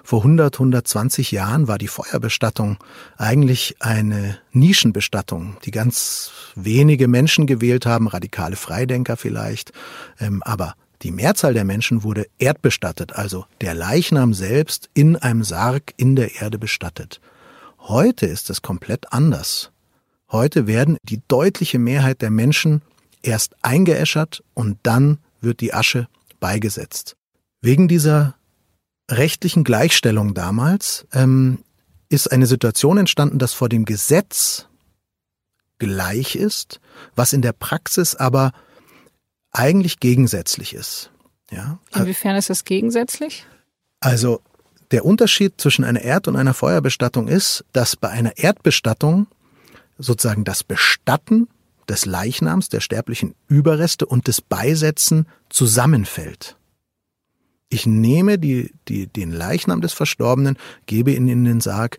Vor 0.04 0.20
100, 0.20 0.56
120 0.56 1.32
Jahren 1.32 1.66
war 1.66 1.78
die 1.78 1.88
Feuerbestattung 1.88 2.76
eigentlich 3.16 3.76
eine 3.80 4.36
Nischenbestattung, 4.52 5.56
die 5.64 5.70
ganz 5.70 6.32
wenige 6.54 7.08
Menschen 7.08 7.46
gewählt 7.46 7.86
haben, 7.86 8.08
radikale 8.08 8.56
Freidenker 8.56 9.16
vielleicht, 9.16 9.72
ähm, 10.20 10.42
aber 10.42 10.74
die 11.02 11.10
Mehrzahl 11.10 11.54
der 11.54 11.64
Menschen 11.64 12.02
wurde 12.04 12.26
erdbestattet, 12.38 13.12
also 13.12 13.46
der 13.60 13.74
Leichnam 13.74 14.34
selbst 14.34 14.88
in 14.94 15.16
einem 15.16 15.42
Sarg 15.44 15.92
in 15.96 16.16
der 16.16 16.40
Erde 16.40 16.58
bestattet. 16.58 17.20
Heute 17.78 18.26
ist 18.26 18.50
es 18.50 18.62
komplett 18.62 19.12
anders. 19.12 19.72
Heute 20.30 20.66
werden 20.66 20.96
die 21.02 21.20
deutliche 21.26 21.78
Mehrheit 21.78 22.22
der 22.22 22.30
Menschen 22.30 22.82
erst 23.22 23.56
eingeäschert 23.62 24.42
und 24.54 24.78
dann 24.82 25.18
wird 25.40 25.60
die 25.60 25.74
Asche 25.74 26.08
beigesetzt. 26.40 27.16
Wegen 27.60 27.88
dieser 27.88 28.34
rechtlichen 29.10 29.64
Gleichstellung 29.64 30.34
damals 30.34 31.06
ähm, 31.12 31.58
ist 32.08 32.30
eine 32.30 32.46
Situation 32.46 32.98
entstanden, 32.98 33.38
dass 33.38 33.52
vor 33.52 33.68
dem 33.68 33.84
Gesetz 33.84 34.66
gleich 35.78 36.36
ist, 36.36 36.80
was 37.16 37.32
in 37.32 37.42
der 37.42 37.52
Praxis 37.52 38.14
aber 38.14 38.52
eigentlich 39.52 40.00
gegensätzlich 40.00 40.74
ist. 40.74 41.10
Ja? 41.50 41.78
Inwiefern 41.94 42.36
ist 42.36 42.50
es 42.50 42.64
gegensätzlich? 42.64 43.46
Also 44.00 44.40
der 44.90 45.04
Unterschied 45.04 45.54
zwischen 45.60 45.84
einer 45.84 46.02
Erd- 46.02 46.28
und 46.28 46.36
einer 46.36 46.54
Feuerbestattung 46.54 47.28
ist, 47.28 47.64
dass 47.72 47.96
bei 47.96 48.08
einer 48.08 48.36
Erdbestattung 48.36 49.26
sozusagen 49.98 50.44
das 50.44 50.64
Bestatten 50.64 51.48
des 51.88 52.06
Leichnams, 52.06 52.68
der 52.68 52.80
sterblichen 52.80 53.34
Überreste 53.48 54.06
und 54.06 54.26
des 54.26 54.40
Beisetzen 54.40 55.26
zusammenfällt. 55.48 56.56
Ich 57.68 57.86
nehme 57.86 58.38
die, 58.38 58.72
die, 58.88 59.06
den 59.06 59.32
Leichnam 59.32 59.80
des 59.80 59.92
Verstorbenen, 59.92 60.58
gebe 60.86 61.12
ihn 61.12 61.28
in 61.28 61.44
den 61.44 61.60
Sarg 61.60 61.98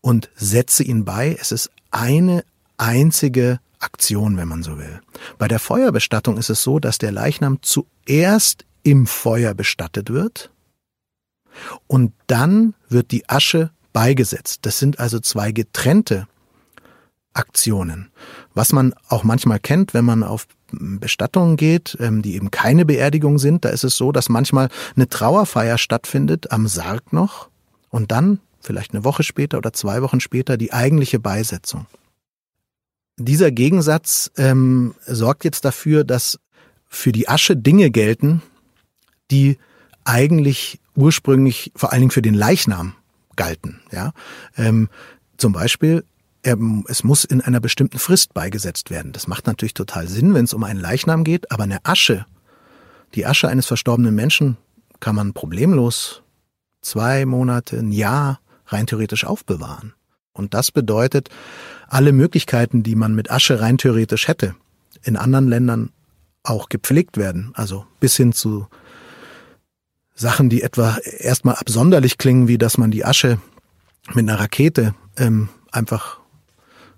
und 0.00 0.30
setze 0.34 0.82
ihn 0.82 1.04
bei. 1.04 1.36
Es 1.40 1.52
ist 1.52 1.70
eine 1.90 2.44
einzige 2.76 3.60
Aktion, 3.78 4.36
wenn 4.36 4.48
man 4.48 4.62
so 4.62 4.78
will. 4.78 5.00
Bei 5.38 5.48
der 5.48 5.58
Feuerbestattung 5.58 6.36
ist 6.36 6.50
es 6.50 6.62
so, 6.62 6.78
dass 6.78 6.98
der 6.98 7.12
Leichnam 7.12 7.58
zuerst 7.62 8.64
im 8.82 9.06
Feuer 9.06 9.54
bestattet 9.54 10.10
wird 10.10 10.50
und 11.86 12.12
dann 12.26 12.74
wird 12.88 13.10
die 13.10 13.28
Asche 13.28 13.70
beigesetzt. 13.92 14.60
Das 14.62 14.78
sind 14.78 14.98
also 14.98 15.20
zwei 15.20 15.52
getrennte 15.52 16.26
Aktionen. 17.34 18.10
Was 18.54 18.72
man 18.72 18.94
auch 19.08 19.24
manchmal 19.24 19.58
kennt, 19.58 19.94
wenn 19.94 20.04
man 20.04 20.22
auf 20.22 20.46
Bestattungen 20.70 21.56
geht, 21.56 21.96
ähm, 22.00 22.22
die 22.22 22.34
eben 22.34 22.50
keine 22.50 22.84
Beerdigung 22.84 23.38
sind, 23.38 23.64
da 23.64 23.70
ist 23.70 23.84
es 23.84 23.96
so, 23.96 24.12
dass 24.12 24.28
manchmal 24.28 24.68
eine 24.96 25.08
Trauerfeier 25.08 25.78
stattfindet 25.78 26.50
am 26.50 26.66
Sarg 26.66 27.12
noch 27.12 27.48
und 27.90 28.10
dann 28.10 28.40
vielleicht 28.60 28.92
eine 28.92 29.04
Woche 29.04 29.22
später 29.22 29.58
oder 29.58 29.72
zwei 29.72 30.02
Wochen 30.02 30.20
später 30.20 30.56
die 30.56 30.72
eigentliche 30.72 31.18
Beisetzung. 31.18 31.86
Dieser 33.16 33.50
Gegensatz 33.50 34.30
ähm, 34.36 34.94
sorgt 35.06 35.44
jetzt 35.44 35.64
dafür, 35.64 36.04
dass 36.04 36.38
für 36.88 37.12
die 37.12 37.28
Asche 37.28 37.56
Dinge 37.56 37.90
gelten, 37.90 38.42
die 39.30 39.58
eigentlich 40.04 40.80
ursprünglich 40.94 41.72
vor 41.74 41.92
allen 41.92 42.02
Dingen 42.02 42.10
für 42.10 42.22
den 42.22 42.34
Leichnam 42.34 42.94
galten. 43.36 43.80
Ja, 43.90 44.12
ähm, 44.56 44.88
zum 45.36 45.52
Beispiel 45.52 46.04
er, 46.42 46.58
es 46.88 47.04
muss 47.04 47.24
in 47.24 47.40
einer 47.40 47.60
bestimmten 47.60 47.98
Frist 47.98 48.34
beigesetzt 48.34 48.90
werden. 48.90 49.12
Das 49.12 49.28
macht 49.28 49.46
natürlich 49.46 49.74
total 49.74 50.08
Sinn, 50.08 50.34
wenn 50.34 50.44
es 50.44 50.54
um 50.54 50.64
einen 50.64 50.80
Leichnam 50.80 51.24
geht, 51.24 51.50
aber 51.52 51.64
eine 51.64 51.84
Asche, 51.84 52.26
die 53.14 53.26
Asche 53.26 53.48
eines 53.48 53.66
verstorbenen 53.66 54.14
Menschen 54.14 54.56
kann 55.00 55.14
man 55.14 55.34
problemlos 55.34 56.22
zwei 56.80 57.26
Monate, 57.26 57.78
ein 57.78 57.92
Jahr 57.92 58.40
rein 58.66 58.86
theoretisch 58.86 59.24
aufbewahren. 59.24 59.94
Und 60.32 60.54
das 60.54 60.70
bedeutet, 60.70 61.28
alle 61.88 62.12
Möglichkeiten, 62.12 62.82
die 62.82 62.94
man 62.94 63.14
mit 63.14 63.30
Asche 63.30 63.60
rein 63.60 63.78
theoretisch 63.78 64.28
hätte, 64.28 64.54
in 65.02 65.16
anderen 65.16 65.48
Ländern 65.48 65.90
auch 66.42 66.68
gepflegt 66.68 67.16
werden. 67.16 67.52
Also 67.54 67.86
bis 68.00 68.16
hin 68.16 68.32
zu 68.32 68.66
Sachen, 70.14 70.48
die 70.48 70.62
etwa 70.62 70.96
erstmal 71.18 71.56
absonderlich 71.56 72.18
klingen, 72.18 72.48
wie 72.48 72.58
dass 72.58 72.78
man 72.78 72.90
die 72.90 73.04
Asche 73.04 73.38
mit 74.14 74.28
einer 74.28 74.40
Rakete 74.40 74.94
ähm, 75.16 75.48
einfach 75.70 76.18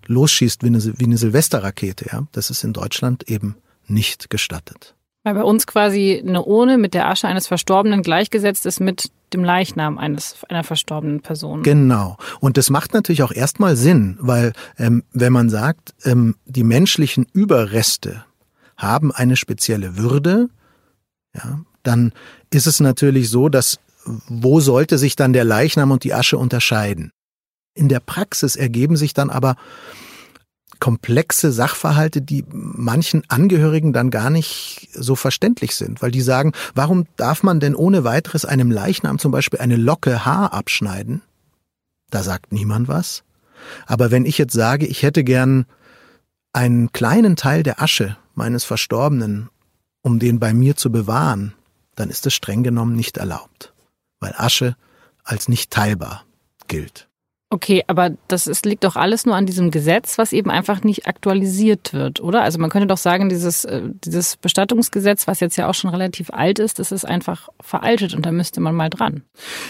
losschießt 0.06 0.62
wie 0.62 0.68
eine, 0.68 0.82
wie 0.82 1.04
eine 1.04 1.16
Silvesterrakete. 1.16 2.06
Ja? 2.12 2.26
Das 2.32 2.50
ist 2.50 2.64
in 2.64 2.72
Deutschland 2.72 3.28
eben 3.28 3.56
nicht 3.86 4.30
gestattet. 4.30 4.94
Weil 5.22 5.34
bei 5.34 5.42
uns 5.42 5.66
quasi 5.66 6.22
eine 6.26 6.44
Urne 6.44 6.76
mit 6.76 6.94
der 6.94 7.08
Asche 7.08 7.28
eines 7.28 7.46
Verstorbenen 7.46 8.02
gleichgesetzt 8.02 8.66
ist 8.66 8.80
mit 8.80 9.10
dem 9.34 9.44
Leichnam 9.44 9.98
eines 9.98 10.36
einer 10.48 10.64
verstorbenen 10.64 11.20
Person. 11.20 11.62
Genau. 11.62 12.16
Und 12.40 12.56
das 12.56 12.70
macht 12.70 12.94
natürlich 12.94 13.22
auch 13.22 13.32
erstmal 13.32 13.76
Sinn, 13.76 14.16
weil 14.20 14.52
ähm, 14.78 15.02
wenn 15.12 15.32
man 15.32 15.50
sagt, 15.50 15.94
ähm, 16.04 16.36
die 16.46 16.64
menschlichen 16.64 17.26
Überreste 17.32 18.24
haben 18.76 19.12
eine 19.12 19.36
spezielle 19.36 19.96
Würde, 19.98 20.48
ja, 21.34 21.60
dann 21.82 22.12
ist 22.50 22.66
es 22.66 22.80
natürlich 22.80 23.28
so, 23.28 23.48
dass 23.48 23.78
wo 24.28 24.60
sollte 24.60 24.98
sich 24.98 25.16
dann 25.16 25.32
der 25.32 25.44
Leichnam 25.44 25.90
und 25.90 26.04
die 26.04 26.14
Asche 26.14 26.38
unterscheiden? 26.38 27.10
In 27.74 27.88
der 27.88 28.00
Praxis 28.00 28.56
ergeben 28.56 28.96
sich 28.96 29.14
dann 29.14 29.30
aber 29.30 29.56
komplexe 30.84 31.50
Sachverhalte, 31.50 32.20
die 32.20 32.44
manchen 32.50 33.22
Angehörigen 33.28 33.94
dann 33.94 34.10
gar 34.10 34.28
nicht 34.28 34.90
so 34.92 35.16
verständlich 35.16 35.76
sind, 35.76 36.02
weil 36.02 36.10
die 36.10 36.20
sagen, 36.20 36.52
warum 36.74 37.06
darf 37.16 37.42
man 37.42 37.58
denn 37.58 37.74
ohne 37.74 38.04
weiteres 38.04 38.44
einem 38.44 38.70
Leichnam 38.70 39.18
zum 39.18 39.32
Beispiel 39.32 39.60
eine 39.60 39.76
Locke 39.76 40.26
Haar 40.26 40.52
abschneiden? 40.52 41.22
Da 42.10 42.22
sagt 42.22 42.52
niemand 42.52 42.86
was. 42.86 43.24
Aber 43.86 44.10
wenn 44.10 44.26
ich 44.26 44.36
jetzt 44.36 44.52
sage, 44.52 44.84
ich 44.84 45.02
hätte 45.02 45.24
gern 45.24 45.64
einen 46.52 46.92
kleinen 46.92 47.36
Teil 47.36 47.62
der 47.62 47.80
Asche 47.80 48.18
meines 48.34 48.64
Verstorbenen, 48.64 49.48
um 50.02 50.18
den 50.18 50.38
bei 50.38 50.52
mir 50.52 50.76
zu 50.76 50.92
bewahren, 50.92 51.54
dann 51.94 52.10
ist 52.10 52.26
es 52.26 52.34
streng 52.34 52.62
genommen 52.62 52.94
nicht 52.94 53.16
erlaubt, 53.16 53.72
weil 54.20 54.34
Asche 54.36 54.76
als 55.22 55.48
nicht 55.48 55.70
teilbar 55.70 56.26
gilt. 56.68 57.08
Okay, 57.54 57.84
aber 57.86 58.10
das 58.26 58.48
ist, 58.48 58.66
liegt 58.66 58.82
doch 58.82 58.96
alles 58.96 59.26
nur 59.26 59.36
an 59.36 59.46
diesem 59.46 59.70
Gesetz, 59.70 60.18
was 60.18 60.32
eben 60.32 60.50
einfach 60.50 60.82
nicht 60.82 61.06
aktualisiert 61.06 61.92
wird, 61.92 62.20
oder? 62.20 62.42
Also 62.42 62.58
man 62.58 62.68
könnte 62.68 62.88
doch 62.88 62.98
sagen, 62.98 63.28
dieses, 63.28 63.64
äh, 63.64 63.82
dieses 64.04 64.36
Bestattungsgesetz, 64.36 65.28
was 65.28 65.38
jetzt 65.38 65.54
ja 65.54 65.68
auch 65.68 65.74
schon 65.74 65.90
relativ 65.90 66.30
alt 66.30 66.58
ist, 66.58 66.80
das 66.80 66.90
ist 66.90 67.04
einfach 67.04 67.48
veraltet 67.60 68.12
und 68.12 68.26
da 68.26 68.32
müsste 68.32 68.60
man 68.60 68.74
mal 68.74 68.90
dran. 68.90 69.22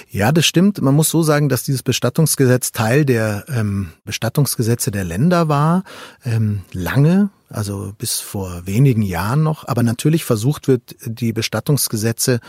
Ja, 0.09 0.33
das 0.33 0.47
stimmt. 0.47 0.81
Man 0.81 0.95
muss 0.95 1.11
so 1.11 1.23
sagen, 1.23 1.51
dass 1.51 1.63
dieses 1.63 1.83
Bestattungsgesetz 1.83 2.73
Teil 2.73 3.05
der 3.05 3.45
ähm, 3.49 3.91
Bestattungsgesetze 4.07 4.91
der 4.91 5.05
Länder 5.05 5.51
war, 5.51 5.85
ähm, 6.25 6.63
lange, 6.73 7.29
also 7.51 7.93
bis 7.99 8.19
vor 8.19 8.63
wenigen 8.65 9.03
Jahren 9.03 9.43
noch. 9.43 9.69
Aber 9.69 9.83
natürlich 9.83 10.25
versucht 10.25 10.69
wird, 10.69 10.97
die 11.05 11.35
Bestattungsgesetze 11.35 12.41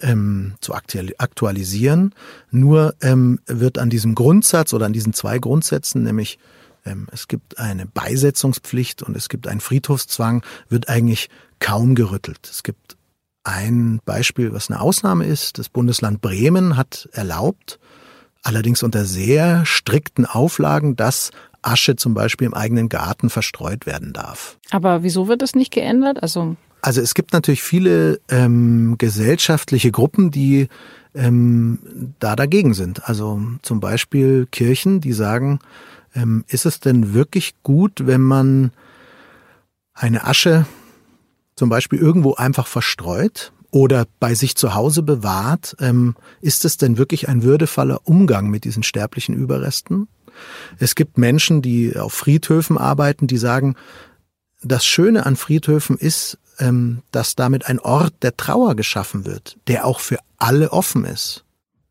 ähm, 0.00 0.54
zu 0.60 0.74
aktualisieren. 0.74 2.14
Nur 2.50 2.94
ähm, 3.02 3.40
wird 3.46 3.78
an 3.78 3.90
diesem 3.90 4.14
Grundsatz 4.14 4.72
oder 4.72 4.86
an 4.86 4.92
diesen 4.92 5.12
zwei 5.12 5.38
Grundsätzen, 5.38 6.02
nämlich 6.02 6.38
ähm, 6.84 7.06
es 7.12 7.28
gibt 7.28 7.58
eine 7.58 7.86
Beisetzungspflicht 7.86 9.02
und 9.02 9.16
es 9.16 9.28
gibt 9.28 9.48
einen 9.48 9.60
Friedhofszwang, 9.60 10.42
wird 10.68 10.88
eigentlich 10.88 11.28
kaum 11.58 11.94
gerüttelt. 11.94 12.48
Es 12.50 12.62
gibt 12.62 12.96
ein 13.44 14.00
Beispiel, 14.04 14.52
was 14.52 14.70
eine 14.70 14.80
Ausnahme 14.80 15.24
ist. 15.24 15.58
Das 15.58 15.68
Bundesland 15.68 16.20
Bremen 16.20 16.76
hat 16.76 17.08
erlaubt, 17.12 17.78
allerdings 18.42 18.82
unter 18.82 19.04
sehr 19.04 19.64
strikten 19.64 20.26
Auflagen, 20.26 20.96
dass 20.96 21.30
Asche 21.62 21.96
zum 21.96 22.14
Beispiel 22.14 22.46
im 22.46 22.54
eigenen 22.54 22.88
Garten 22.88 23.30
verstreut 23.30 23.86
werden 23.86 24.12
darf. 24.12 24.58
Aber 24.70 25.02
wieso 25.02 25.28
wird 25.28 25.42
das 25.42 25.54
nicht 25.54 25.72
geändert? 25.72 26.22
Also 26.22 26.56
also 26.86 27.00
es 27.00 27.14
gibt 27.14 27.32
natürlich 27.32 27.64
viele 27.64 28.20
ähm, 28.28 28.94
gesellschaftliche 28.96 29.90
Gruppen, 29.90 30.30
die 30.30 30.68
ähm, 31.16 31.80
da 32.20 32.36
dagegen 32.36 32.74
sind. 32.74 33.08
Also 33.08 33.42
zum 33.62 33.80
Beispiel 33.80 34.46
Kirchen, 34.52 35.00
die 35.00 35.12
sagen, 35.12 35.58
ähm, 36.14 36.44
ist 36.46 36.64
es 36.64 36.78
denn 36.78 37.12
wirklich 37.12 37.56
gut, 37.64 38.06
wenn 38.06 38.20
man 38.20 38.70
eine 39.94 40.28
Asche 40.28 40.64
zum 41.56 41.70
Beispiel 41.70 41.98
irgendwo 41.98 42.34
einfach 42.34 42.68
verstreut 42.68 43.50
oder 43.72 44.06
bei 44.20 44.36
sich 44.36 44.54
zu 44.54 44.76
Hause 44.76 45.02
bewahrt? 45.02 45.74
Ähm, 45.80 46.14
ist 46.40 46.64
es 46.64 46.76
denn 46.76 46.98
wirklich 46.98 47.28
ein 47.28 47.42
würdevoller 47.42 48.02
Umgang 48.04 48.48
mit 48.48 48.62
diesen 48.62 48.84
sterblichen 48.84 49.34
Überresten? 49.34 50.06
Es 50.78 50.94
gibt 50.94 51.18
Menschen, 51.18 51.62
die 51.62 51.96
auf 51.96 52.12
Friedhöfen 52.12 52.78
arbeiten, 52.78 53.26
die 53.26 53.38
sagen, 53.38 53.74
das 54.62 54.86
Schöne 54.86 55.26
an 55.26 55.34
Friedhöfen 55.34 55.98
ist, 55.98 56.38
ähm, 56.58 57.02
dass 57.12 57.34
damit 57.36 57.66
ein 57.66 57.78
Ort 57.78 58.14
der 58.22 58.36
Trauer 58.36 58.74
geschaffen 58.74 59.24
wird, 59.24 59.56
der 59.66 59.86
auch 59.86 60.00
für 60.00 60.18
alle 60.38 60.72
offen 60.72 61.04
ist. 61.04 61.44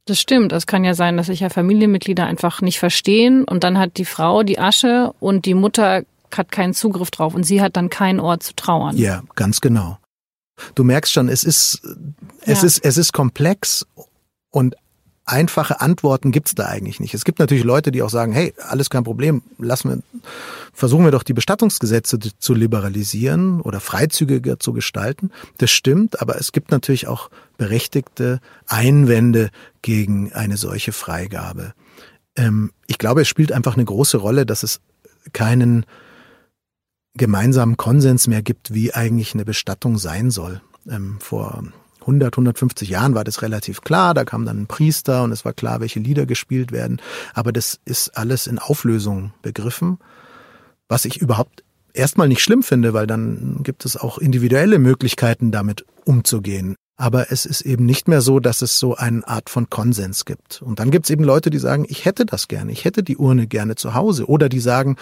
Das 0.06 0.20
stimmt. 0.20 0.52
Es 0.54 0.68
kann 0.68 0.84
ja 0.84 0.94
sein, 0.94 1.18
dass 1.18 1.28
sich 1.28 1.40
ja 1.40 1.50
Familienmitglieder 1.50 2.26
einfach 2.26 2.62
nicht 2.62 2.80
verstehen 2.80 3.44
und 3.44 3.64
dann 3.64 3.78
hat 3.80 3.98
die 3.98 4.06
Frau 4.06 4.44
die 4.44 4.60
Asche 4.60 5.12
und 5.20 5.46
die 5.46 5.56
Mutter 5.56 6.04
hat 6.36 6.52
keinen 6.52 6.74
Zugriff 6.74 7.12
drauf 7.12 7.34
und 7.34 7.44
sie 7.44 7.62
hat 7.62 7.76
dann 7.76 7.90
keinen 7.90 8.20
Ort 8.20 8.44
zu 8.44 8.54
trauern. 8.56 8.98
Ja, 8.98 9.24
ganz 9.36 9.62
genau. 9.62 9.98
Du 10.76 10.84
merkst 10.84 11.12
schon, 11.12 11.28
es 11.30 11.44
ist, 11.44 11.82
es 12.42 12.62
Ja. 12.62 12.68
ist, 12.68 12.86
es 12.86 12.98
ist 12.98 13.14
komplex 13.14 13.86
und 14.52 14.76
einfache 15.26 15.82
Antworten 15.82 16.32
gibt's 16.32 16.56
da 16.56 16.66
eigentlich 16.68 17.00
nicht. 17.00 17.14
Es 17.14 17.26
gibt 17.26 17.40
natürlich 17.40 17.64
Leute, 17.64 17.92
die 17.92 18.02
auch 18.02 18.10
sagen, 18.10 18.32
hey, 18.32 18.54
alles 18.60 18.90
kein 18.90 19.04
Problem, 19.04 19.42
lassen 19.58 19.90
wir, 19.90 20.22
versuchen 20.74 21.04
wir 21.04 21.12
doch 21.12 21.24
die 21.24 21.34
Bestattungsgesetze 21.34 22.20
zu 22.20 22.54
liberalisieren 22.54 23.62
oder 23.62 23.80
freizügiger 23.80 24.60
zu 24.60 24.74
gestalten. 24.74 25.32
Das 25.58 25.72
stimmt, 25.72 26.22
aber 26.22 26.38
es 26.38 26.52
gibt 26.52 26.72
natürlich 26.72 27.08
auch 27.08 27.30
berechtigte 27.58 28.40
Einwände 28.68 29.50
gegen 29.82 30.32
eine 30.34 30.58
solche 30.58 30.92
Freigabe. 30.92 31.74
Ähm, 32.36 32.72
ich 32.88 32.98
glaube, 32.98 33.22
es 33.22 33.28
spielt 33.28 33.52
einfach 33.52 33.76
eine 33.76 33.86
große 33.86 34.18
Rolle, 34.18 34.46
dass 34.46 34.64
es 34.64 34.80
keinen 35.34 35.86
gemeinsamen 37.16 37.78
Konsens 37.78 38.28
mehr 38.28 38.42
gibt, 38.42 38.74
wie 38.74 38.94
eigentlich 38.94 39.34
eine 39.34 39.46
Bestattung 39.46 39.98
sein 39.98 40.30
soll. 40.30 40.62
Ähm, 40.88 41.18
vor 41.20 41.64
100, 42.06 42.34
150 42.34 42.90
Jahren 42.90 43.16
war 43.16 43.24
das 43.24 43.42
relativ 43.42 43.82
klar, 43.82 44.14
da 44.14 44.26
kam 44.26 44.46
dann 44.46 44.62
ein 44.62 44.68
Priester 44.68 45.24
und 45.24 45.32
es 45.32 45.44
war 45.44 45.54
klar, 45.54 45.80
welche 45.82 46.00
Lieder 46.00 46.26
gespielt 46.26 46.72
werden, 46.72 47.02
aber 47.34 47.52
das 47.52 47.80
ist 47.86 48.18
alles 48.18 48.48
in 48.48 48.60
Auflösung 48.60 49.34
begriffen, 49.42 49.98
was 50.88 51.06
ich 51.06 51.18
überhaupt 51.18 51.64
erstmal 51.94 52.28
nicht 52.28 52.42
schlimm 52.42 52.64
finde, 52.64 52.94
weil 52.94 53.08
dann 53.08 53.62
gibt 53.64 53.86
es 53.86 53.98
auch 53.98 54.18
individuelle 54.18 54.80
Möglichkeiten, 54.80 55.52
damit 55.52 55.86
umzugehen. 56.06 56.76
Aber 56.98 57.32
es 57.32 57.46
ist 57.46 57.62
eben 57.62 57.86
nicht 57.86 58.08
mehr 58.08 58.22
so, 58.22 58.40
dass 58.40 58.62
es 58.62 58.80
so 58.80 58.96
eine 58.96 59.28
Art 59.28 59.50
von 59.50 59.70
Konsens 59.70 60.24
gibt. 60.24 60.62
Und 60.62 60.80
dann 60.80 60.92
gibt 60.92 61.06
es 61.06 61.10
eben 61.10 61.26
Leute, 61.26 61.50
die 61.50 61.58
sagen, 61.58 61.86
ich 61.90 62.06
hätte 62.06 62.26
das 62.26 62.48
gerne, 62.48 62.72
ich 62.72 62.86
hätte 62.86 63.04
die 63.04 63.18
Urne 63.18 63.48
gerne 63.48 63.76
zu 63.76 63.96
Hause. 63.96 64.28
Oder 64.28 64.48
die 64.48 64.62
sagen, 64.62 64.96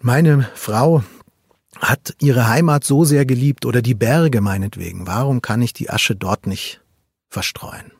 meine 0.00 0.48
Frau 0.54 1.02
hat 1.80 2.14
ihre 2.20 2.48
Heimat 2.48 2.84
so 2.84 3.04
sehr 3.04 3.26
geliebt 3.26 3.66
oder 3.66 3.82
die 3.82 3.94
Berge 3.94 4.40
meinetwegen. 4.40 5.06
Warum 5.06 5.42
kann 5.42 5.62
ich 5.62 5.72
die 5.72 5.90
Asche 5.90 6.16
dort 6.16 6.46
nicht 6.46 6.80
verstreuen? 7.28 7.92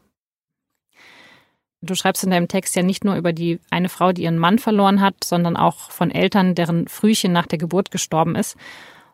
Du 1.82 1.94
schreibst 1.94 2.24
in 2.24 2.30
deinem 2.30 2.48
Text 2.48 2.74
ja 2.74 2.82
nicht 2.82 3.04
nur 3.04 3.16
über 3.16 3.32
die 3.32 3.60
eine 3.70 3.88
Frau, 3.88 4.12
die 4.12 4.22
ihren 4.22 4.38
Mann 4.38 4.58
verloren 4.58 5.00
hat, 5.00 5.24
sondern 5.24 5.56
auch 5.56 5.90
von 5.90 6.10
Eltern, 6.10 6.54
deren 6.54 6.88
Frühchen 6.88 7.32
nach 7.32 7.46
der 7.46 7.58
Geburt 7.58 7.90
gestorben 7.90 8.34
ist. 8.34 8.56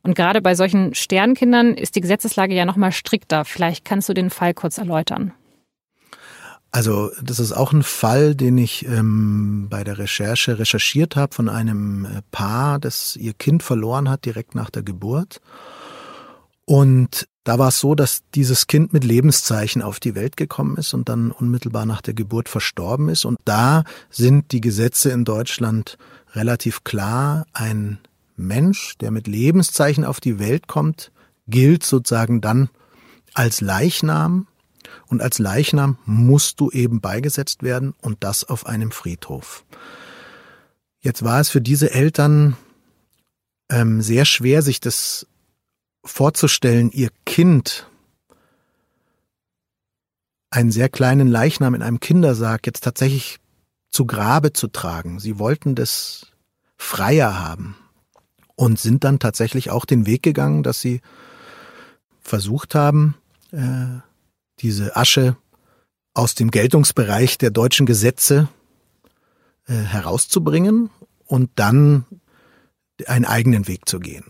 Und 0.03 0.15
gerade 0.15 0.41
bei 0.41 0.55
solchen 0.55 0.95
Sternkindern 0.95 1.75
ist 1.75 1.97
die 1.97 2.01
Gesetzeslage 2.01 2.55
ja 2.55 2.65
noch 2.65 2.77
mal 2.77 2.93
strikter. 2.93 3.45
Vielleicht 3.45 3.85
kannst 3.85 4.09
du 4.09 4.15
den 4.15 4.31
Fall 4.31 4.55
kurz 4.55 4.79
erläutern. 4.79 5.33
Also 6.75 7.11
das 7.23 7.39
ist 7.39 7.53
auch 7.53 7.73
ein 7.73 7.83
Fall, 7.83 8.35
den 8.35 8.57
ich 8.57 8.87
ähm, 8.87 9.67
bei 9.69 9.85
der 9.85 9.99
Recherche 9.99 10.59
recherchiert 10.59 11.17
habe 11.17 11.35
von 11.35 11.51
einem 11.51 12.07
äh, 12.07 12.23
Paar, 12.31 12.79
das 12.79 13.15
ihr 13.17 13.35
Kind 13.35 13.63
verloren 13.63 14.09
hat 14.09 14.25
direkt 14.25 14.55
nach 14.55 14.71
der 14.71 14.83
Geburt. 14.83 15.43
Und 16.65 17.29
da 17.45 17.59
war 17.59 17.69
es 17.69 17.79
so, 17.79 17.95
dass 17.95 18.23
dieses 18.35 18.69
Kind 18.69 18.95
mit 18.95 19.05
Lebenszeichen 19.05 19.83
auf 19.83 20.01
die 20.01 20.15
Welt 20.15 20.39
gekommen 20.39 20.79
ist 20.79 20.95
und 20.95 21.11
dann 21.11 21.31
unmittelbar 21.31 21.85
nach 21.85 22.01
der 22.01 22.15
Geburt 22.15 22.49
verstorben 22.49 23.11
ist. 23.11 23.27
Und 23.27 23.39
da 23.45 23.85
sind 24.09 24.53
die 24.53 24.63
Gesetze 24.63 25.11
in 25.11 25.27
Deutschland 25.27 25.99
relativ 26.35 26.85
klar. 26.85 27.45
Ein 27.53 27.99
Mensch, 28.37 28.97
der 28.99 29.11
mit 29.11 29.27
Lebenszeichen 29.27 30.07
auf 30.07 30.21
die 30.21 30.39
Welt 30.39 30.69
kommt, 30.69 31.13
gilt 31.49 31.85
sozusagen 31.85 32.41
dann 32.41 32.71
als 33.35 33.61
Leichnam 33.61 34.47
und 35.07 35.23
als 35.23 35.39
Leichnam 35.39 35.99
musst 36.05 36.61
du 36.61 36.71
eben 36.71 37.01
beigesetzt 37.01 37.63
werden 37.63 37.95
und 38.01 38.25
das 38.25 38.45
auf 38.45 38.67
einem 38.67 38.91
Friedhof. 38.91 39.65
Jetzt 41.01 41.25
war 41.25 41.41
es 41.41 41.49
für 41.51 41.61
diese 41.61 41.91
Eltern 41.91 42.57
ähm, 43.71 44.03
sehr 44.03 44.25
schwer, 44.25 44.63
sich 44.63 44.81
das 44.81 45.27
vorzustellen, 46.05 46.91
ihr 46.93 47.11
Kind, 47.27 47.89
einen 50.51 50.71
sehr 50.71 50.89
kleinen 50.89 51.29
Leichnam 51.29 51.75
in 51.75 51.83
einem 51.83 51.99
Kindersarg 51.99 52.67
jetzt 52.67 52.85
tatsächlich 52.85 53.39
zu 53.91 54.07
Grabe 54.07 54.53
zu 54.53 54.69
tragen. 54.69 55.19
Sie 55.19 55.39
wollten 55.39 55.75
das 55.75 56.27
freier 56.77 57.41
haben 57.41 57.77
und 58.55 58.79
sind 58.79 59.05
dann 59.05 59.19
tatsächlich 59.19 59.71
auch 59.71 59.85
den 59.85 60.07
Weg 60.07 60.23
gegangen, 60.23 60.63
dass 60.63 60.81
sie 60.81 61.01
versucht 62.21 62.75
haben, 62.75 63.15
äh, 63.51 64.01
diese 64.63 64.97
Asche 64.97 65.37
aus 66.15 66.35
dem 66.35 66.51
Geltungsbereich 66.51 67.39
der 67.39 67.51
deutschen 67.51 67.87
Gesetze 67.87 68.49
äh, 69.67 69.75
herauszubringen 69.75 70.91
und 71.27 71.51
dann 71.57 72.05
einen 73.07 73.25
eigenen 73.25 73.67
Weg 73.67 73.89
zu 73.89 73.99
gehen. 73.99 74.25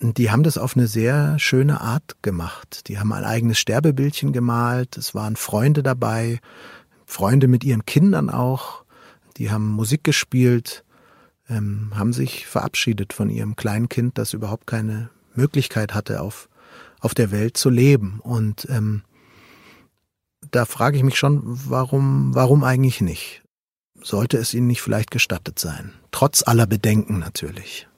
Die 0.00 0.30
haben 0.30 0.44
das 0.44 0.58
auf 0.58 0.76
eine 0.76 0.86
sehr 0.86 1.38
schöne 1.40 1.80
Art 1.80 2.22
gemacht. 2.22 2.86
Die 2.88 2.98
haben 2.98 3.12
ein 3.12 3.24
eigenes 3.24 3.58
Sterbebildchen 3.58 4.32
gemalt, 4.32 4.96
es 4.96 5.14
waren 5.14 5.34
Freunde 5.34 5.82
dabei, 5.82 6.38
Freunde 7.04 7.48
mit 7.48 7.64
ihren 7.64 7.84
Kindern 7.84 8.30
auch, 8.30 8.84
die 9.38 9.50
haben 9.50 9.66
Musik 9.66 10.04
gespielt, 10.04 10.84
ähm, 11.48 11.92
haben 11.94 12.12
sich 12.12 12.46
verabschiedet 12.46 13.12
von 13.12 13.30
ihrem 13.30 13.56
kleinen 13.56 13.88
Kind, 13.88 14.18
das 14.18 14.34
überhaupt 14.34 14.66
keine 14.66 15.10
Möglichkeit 15.34 15.94
hatte, 15.94 16.20
auf, 16.20 16.48
auf 17.00 17.14
der 17.14 17.30
Welt 17.32 17.56
zu 17.56 17.70
leben. 17.70 18.20
Und 18.20 18.68
ähm, 18.70 19.02
da 20.50 20.64
frage 20.64 20.96
ich 20.96 21.02
mich 21.02 21.18
schon, 21.18 21.40
warum, 21.44 22.34
warum 22.34 22.64
eigentlich 22.64 23.00
nicht? 23.00 23.42
Sollte 24.00 24.38
es 24.38 24.54
ihnen 24.54 24.66
nicht 24.66 24.82
vielleicht 24.82 25.10
gestattet 25.10 25.58
sein? 25.58 25.92
Trotz 26.10 26.42
aller 26.46 26.66
Bedenken 26.66 27.18
natürlich. 27.18 27.88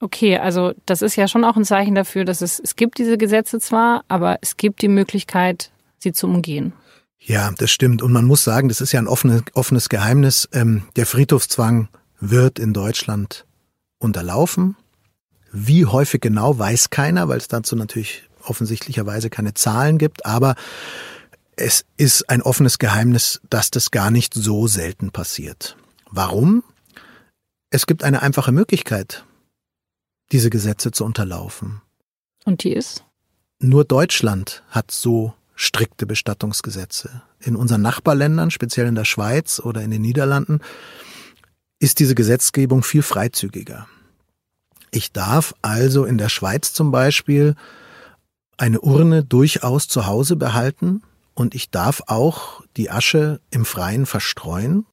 Okay, 0.00 0.38
also 0.38 0.72
das 0.86 1.02
ist 1.02 1.16
ja 1.16 1.28
schon 1.28 1.44
auch 1.44 1.56
ein 1.56 1.64
Zeichen 1.64 1.94
dafür, 1.94 2.24
dass 2.24 2.40
es, 2.40 2.58
es 2.58 2.76
gibt 2.76 2.98
diese 2.98 3.18
Gesetze 3.18 3.60
zwar, 3.60 4.04
aber 4.08 4.38
es 4.40 4.56
gibt 4.56 4.80
die 4.82 4.88
Möglichkeit, 4.88 5.70
sie 5.98 6.12
zu 6.12 6.26
umgehen. 6.26 6.72
Ja, 7.18 7.52
das 7.58 7.70
stimmt. 7.70 8.00
Und 8.00 8.12
man 8.12 8.24
muss 8.24 8.42
sagen, 8.42 8.68
das 8.68 8.80
ist 8.80 8.92
ja 8.92 9.00
ein 9.00 9.08
offenes, 9.08 9.42
offenes 9.52 9.90
Geheimnis. 9.90 10.48
Ähm, 10.52 10.84
der 10.96 11.04
Friedhofszwang 11.04 11.88
wird 12.18 12.58
in 12.58 12.72
Deutschland 12.72 13.44
unterlaufen. 13.98 14.76
Wie 15.52 15.84
häufig 15.84 16.22
genau, 16.22 16.58
weiß 16.58 16.88
keiner, 16.88 17.28
weil 17.28 17.36
es 17.36 17.48
dazu 17.48 17.76
natürlich 17.76 18.22
offensichtlicherweise 18.42 19.28
keine 19.28 19.52
Zahlen 19.52 19.98
gibt. 19.98 20.24
Aber 20.24 20.54
es 21.60 21.84
ist 21.96 22.28
ein 22.30 22.42
offenes 22.42 22.78
Geheimnis, 22.78 23.40
dass 23.50 23.70
das 23.70 23.90
gar 23.90 24.10
nicht 24.10 24.34
so 24.34 24.66
selten 24.66 25.10
passiert. 25.10 25.76
Warum? 26.10 26.64
Es 27.70 27.86
gibt 27.86 28.02
eine 28.02 28.22
einfache 28.22 28.50
Möglichkeit, 28.50 29.24
diese 30.32 30.50
Gesetze 30.50 30.90
zu 30.90 31.04
unterlaufen. 31.04 31.82
Und 32.44 32.64
die 32.64 32.72
ist? 32.72 33.04
Nur 33.58 33.84
Deutschland 33.84 34.62
hat 34.70 34.90
so 34.90 35.34
strikte 35.54 36.06
Bestattungsgesetze. 36.06 37.22
In 37.40 37.56
unseren 37.56 37.82
Nachbarländern, 37.82 38.50
speziell 38.50 38.86
in 38.86 38.94
der 38.94 39.04
Schweiz 39.04 39.60
oder 39.60 39.82
in 39.82 39.90
den 39.90 40.00
Niederlanden, 40.00 40.60
ist 41.78 41.98
diese 41.98 42.14
Gesetzgebung 42.14 42.82
viel 42.82 43.02
freizügiger. 43.02 43.86
Ich 44.90 45.12
darf 45.12 45.54
also 45.62 46.06
in 46.06 46.18
der 46.18 46.30
Schweiz 46.30 46.72
zum 46.72 46.90
Beispiel 46.90 47.54
eine 48.56 48.80
Urne 48.80 49.22
durchaus 49.22 49.88
zu 49.88 50.06
Hause 50.06 50.36
behalten 50.36 51.02
und 51.40 51.54
ich 51.54 51.70
darf 51.70 52.02
auch 52.06 52.62
die 52.76 52.90
Asche 52.90 53.40
im 53.48 53.64
Freien 53.64 54.04
verstreuen. 54.04 54.84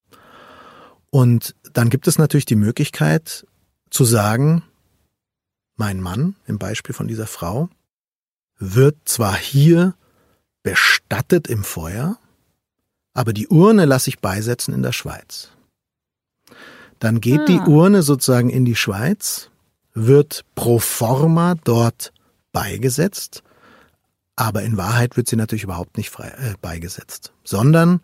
Und 1.10 1.56
dann 1.74 1.90
gibt 1.90 2.08
es 2.08 2.18
natürlich 2.18 2.46
die 2.46 2.56
Möglichkeit 2.56 3.46
zu 3.90 4.06
sagen, 4.06 4.64
mein 5.76 6.00
Mann, 6.00 6.38
im 6.46 6.58
Beispiel 6.58 6.96
von 6.96 7.10
dieser 7.10 7.28
Frau, 7.28 7.68
wird 8.60 8.96
zwar 9.04 9.36
hier 9.36 9.94
bestattet 10.64 11.50
im 11.50 11.66
Feuer, 11.66 12.18
aber 13.14 13.34
die 13.34 13.50
Urne 13.50 13.84
lasse 13.84 14.10
ich 14.10 14.20
beisetzen 14.20 14.74
in 14.74 14.84
der 14.84 14.94
Schweiz. 14.94 15.50
Dann 17.00 17.20
geht 17.20 17.42
Ah. 17.42 17.46
die 17.46 17.60
Urne 17.60 18.04
sozusagen 18.04 18.50
in 18.50 18.64
die 18.64 18.78
Schweiz, 18.78 19.50
wird 19.94 20.46
pro 20.56 20.80
forma 20.80 21.56
dort 21.56 22.14
beigesetzt, 22.54 23.44
aber 24.38 24.62
in 24.62 24.78
Wahrheit 24.78 25.18
wird 25.18 25.28
sie 25.28 25.36
natürlich 25.36 25.66
überhaupt 25.66 25.98
nicht 25.98 26.10
frei, 26.10 26.28
äh, 26.28 26.54
beigesetzt, 26.62 27.34
sondern 27.44 28.00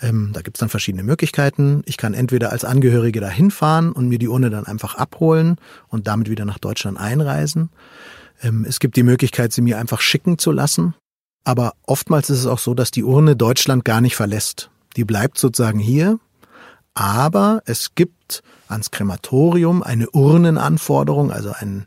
ähm, 0.00 0.30
da 0.32 0.42
gibt's 0.42 0.60
dann 0.60 0.68
verschiedene 0.68 1.04
Möglichkeiten. 1.04 1.82
Ich 1.86 1.96
kann 1.96 2.12
entweder 2.12 2.50
als 2.50 2.64
Angehörige 2.64 3.20
dahin 3.20 3.50
fahren 3.50 3.92
und 3.92 4.08
mir 4.08 4.18
die 4.18 4.28
Urne 4.28 4.50
dann 4.50 4.66
einfach 4.66 4.96
abholen 4.96 5.56
und 5.88 6.08
damit 6.08 6.28
wieder 6.28 6.44
nach 6.44 6.58
Deutschland 6.58 6.98
einreisen. 6.98 7.70
Ähm, 8.42 8.66
es 8.68 8.80
gibt 8.80 8.96
die 8.96 9.04
Möglichkeit, 9.04 9.52
sie 9.52 9.62
mir 9.62 9.78
einfach 9.78 10.00
schicken 10.00 10.36
zu 10.36 10.50
lassen. 10.50 10.94
Aber 11.44 11.74
oftmals 11.86 12.30
ist 12.30 12.40
es 12.40 12.46
auch 12.46 12.58
so, 12.58 12.74
dass 12.74 12.90
die 12.90 13.04
Urne 13.04 13.36
Deutschland 13.36 13.84
gar 13.84 14.00
nicht 14.00 14.16
verlässt. 14.16 14.70
Die 14.96 15.04
bleibt 15.04 15.38
sozusagen 15.38 15.78
hier. 15.78 16.18
Aber 16.94 17.62
es 17.64 17.94
gibt 17.94 18.42
ans 18.68 18.90
Krematorium 18.90 19.82
eine 19.82 20.10
Urnenanforderung, 20.10 21.30
also 21.30 21.52
einen, 21.52 21.86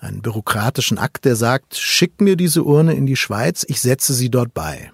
einen 0.00 0.22
bürokratischen 0.22 0.98
Akt, 0.98 1.24
der 1.24 1.36
sagt, 1.36 1.76
schick 1.76 2.20
mir 2.20 2.36
diese 2.36 2.62
Urne 2.64 2.94
in 2.94 3.06
die 3.06 3.16
Schweiz, 3.16 3.64
ich 3.68 3.80
setze 3.80 4.14
sie 4.14 4.30
dort 4.30 4.54
bei. 4.54 4.92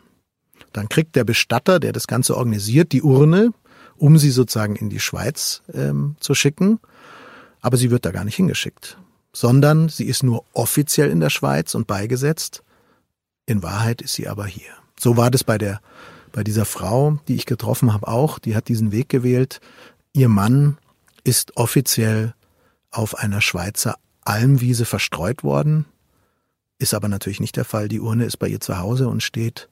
Dann 0.72 0.88
kriegt 0.88 1.14
der 1.16 1.24
Bestatter, 1.24 1.78
der 1.78 1.92
das 1.92 2.06
Ganze 2.06 2.36
organisiert, 2.36 2.92
die 2.92 3.02
Urne, 3.02 3.52
um 3.96 4.18
sie 4.18 4.30
sozusagen 4.30 4.76
in 4.76 4.90
die 4.90 5.00
Schweiz 5.00 5.62
ähm, 5.72 6.16
zu 6.20 6.34
schicken. 6.34 6.80
Aber 7.60 7.76
sie 7.76 7.90
wird 7.90 8.04
da 8.04 8.10
gar 8.10 8.24
nicht 8.24 8.36
hingeschickt. 8.36 8.98
sondern 9.34 9.88
sie 9.88 10.04
ist 10.04 10.22
nur 10.22 10.44
offiziell 10.54 11.10
in 11.10 11.20
der 11.20 11.30
Schweiz 11.30 11.74
und 11.74 11.86
beigesetzt. 11.86 12.62
In 13.46 13.62
Wahrheit 13.62 14.00
ist 14.00 14.14
sie 14.14 14.28
aber 14.28 14.46
hier. 14.46 14.70
So 14.98 15.16
war 15.16 15.30
das 15.30 15.44
bei 15.44 15.58
der 15.58 15.80
bei 16.32 16.42
dieser 16.42 16.64
Frau, 16.64 17.18
die 17.28 17.36
ich 17.36 17.46
getroffen 17.46 17.92
habe, 17.92 18.08
auch. 18.08 18.40
Die 18.40 18.56
hat 18.56 18.66
diesen 18.66 18.90
Weg 18.90 19.08
gewählt. 19.08 19.60
Ihr 20.12 20.28
Mann 20.28 20.78
ist 21.22 21.56
offiziell 21.56 22.34
auf 22.90 23.16
einer 23.16 23.40
Schweizer 23.40 23.96
Almwiese 24.24 24.84
verstreut 24.84 25.44
worden, 25.44 25.84
ist 26.78 26.94
aber 26.94 27.08
natürlich 27.08 27.40
nicht 27.40 27.56
der 27.56 27.64
Fall. 27.64 27.88
Die 27.88 28.00
Urne 28.00 28.24
ist 28.24 28.38
bei 28.38 28.48
ihr 28.48 28.60
zu 28.60 28.78
Hause 28.78 29.08
und 29.08 29.22
steht 29.22 29.68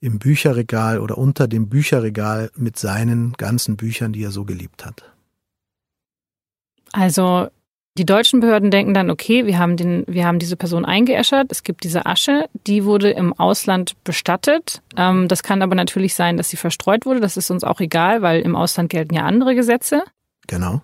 im 0.00 0.18
Bücherregal 0.18 1.00
oder 1.00 1.16
unter 1.16 1.48
dem 1.48 1.68
Bücherregal 1.68 2.50
mit 2.56 2.78
seinen 2.78 3.32
ganzen 3.34 3.76
Büchern, 3.76 4.12
die 4.12 4.22
er 4.22 4.30
so 4.30 4.44
geliebt 4.44 4.84
hat. 4.84 5.02
Also 6.92 7.48
die 7.96 8.04
deutschen 8.04 8.40
Behörden 8.40 8.70
denken 8.70 8.92
dann, 8.92 9.08
okay, 9.08 9.46
wir 9.46 9.58
haben, 9.58 9.76
den, 9.76 10.04
wir 10.08 10.26
haben 10.26 10.40
diese 10.40 10.56
Person 10.56 10.84
eingeäschert, 10.84 11.46
es 11.50 11.62
gibt 11.62 11.84
diese 11.84 12.06
Asche, 12.06 12.48
die 12.66 12.84
wurde 12.84 13.10
im 13.10 13.32
Ausland 13.32 13.94
bestattet. 14.02 14.82
Ähm, 14.96 15.28
das 15.28 15.42
kann 15.44 15.62
aber 15.62 15.76
natürlich 15.76 16.14
sein, 16.14 16.36
dass 16.36 16.50
sie 16.50 16.56
verstreut 16.56 17.06
wurde. 17.06 17.20
Das 17.20 17.36
ist 17.36 17.50
uns 17.50 17.62
auch 17.62 17.80
egal, 17.80 18.20
weil 18.20 18.40
im 18.42 18.56
Ausland 18.56 18.90
gelten 18.90 19.14
ja 19.14 19.22
andere 19.22 19.54
Gesetze. 19.54 20.02
Genau. 20.48 20.82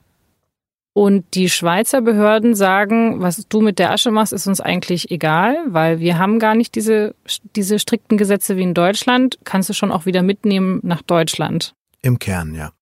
Und 0.93 1.35
die 1.35 1.49
Schweizer 1.49 2.01
Behörden 2.01 2.55
sagen, 2.55 3.23
was 3.23 3.47
du 3.49 3.61
mit 3.61 3.79
der 3.79 3.93
Asche 3.93 4.11
machst, 4.11 4.33
ist 4.33 4.49
uns 4.49 4.61
eigentlich 4.61 5.11
egal, 5.11 5.57
weil 5.69 6.01
wir 6.01 6.19
haben 6.19 6.41
gar 6.41 6.57
nicht 6.57 6.75
diese, 6.75 7.15
diese 7.55 7.79
strikten 7.79 8.19
Gesetze 8.19 8.57
wie 8.57 8.63
in 8.63 8.75
Deutschland. 8.75 9.39
Kannst 9.45 9.69
du 9.69 9.73
schon 9.73 9.93
auch 9.93 10.05
wieder 10.05 10.23
mitnehmen 10.23 10.81
nach 10.83 11.03
Deutschland. 11.03 11.75
Im 12.03 12.19
Kern, 12.19 12.55
ja. 12.55 12.73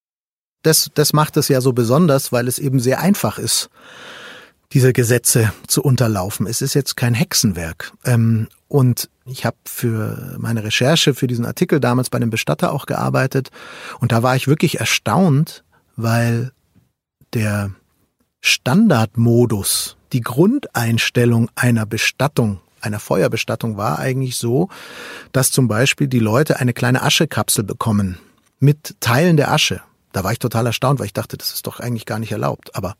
Das, 0.63 0.89
das 0.93 1.13
macht 1.13 1.37
es 1.37 1.47
ja 1.47 1.61
so 1.61 1.71
besonders, 1.71 2.31
weil 2.31 2.47
es 2.47 2.59
eben 2.59 2.79
sehr 2.79 2.99
einfach 2.99 3.37
ist, 3.37 3.69
diese 4.73 4.91
Gesetze 4.91 5.53
zu 5.67 5.81
unterlaufen. 5.83 6.47
Es 6.47 6.61
ist 6.61 6.73
jetzt 6.73 6.97
kein 6.97 7.13
Hexenwerk. 7.13 7.93
Ähm, 8.05 8.47
und 8.67 9.09
ich 9.25 9.45
habe 9.45 9.57
für 9.65 10.35
meine 10.39 10.63
Recherche 10.63 11.13
für 11.13 11.27
diesen 11.27 11.45
Artikel 11.45 11.79
damals 11.79 12.09
bei 12.09 12.17
einem 12.17 12.29
Bestatter 12.29 12.73
auch 12.73 12.87
gearbeitet. 12.87 13.49
Und 13.99 14.11
da 14.11 14.23
war 14.23 14.35
ich 14.35 14.47
wirklich 14.47 14.79
erstaunt, 14.79 15.63
weil 15.95 16.51
der 17.33 17.71
Standardmodus, 18.41 19.97
die 20.13 20.21
Grundeinstellung 20.21 21.49
einer 21.55 21.85
Bestattung, 21.85 22.59
einer 22.81 22.99
Feuerbestattung 22.99 23.77
war 23.77 23.99
eigentlich 23.99 24.37
so, 24.37 24.69
dass 25.31 25.51
zum 25.51 25.67
Beispiel 25.67 26.07
die 26.07 26.19
Leute 26.19 26.59
eine 26.59 26.73
kleine 26.73 27.01
Aschekapsel 27.01 27.63
bekommen 27.63 28.17
mit 28.59 28.95
Teilen 28.99 29.37
der 29.37 29.51
Asche. 29.51 29.81
Da 30.11 30.23
war 30.23 30.31
ich 30.31 30.39
total 30.39 30.65
erstaunt, 30.65 30.99
weil 30.99 31.07
ich 31.07 31.13
dachte, 31.13 31.37
das 31.37 31.53
ist 31.53 31.67
doch 31.67 31.79
eigentlich 31.79 32.05
gar 32.05 32.19
nicht 32.19 32.31
erlaubt. 32.31 32.75
Aber 32.75 32.95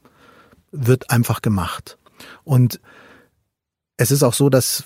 wird 0.71 1.10
einfach 1.10 1.41
gemacht. 1.41 1.97
Und 2.43 2.80
es 3.97 4.12
ist 4.12 4.23
auch 4.23 4.34
so, 4.34 4.49
dass 4.49 4.84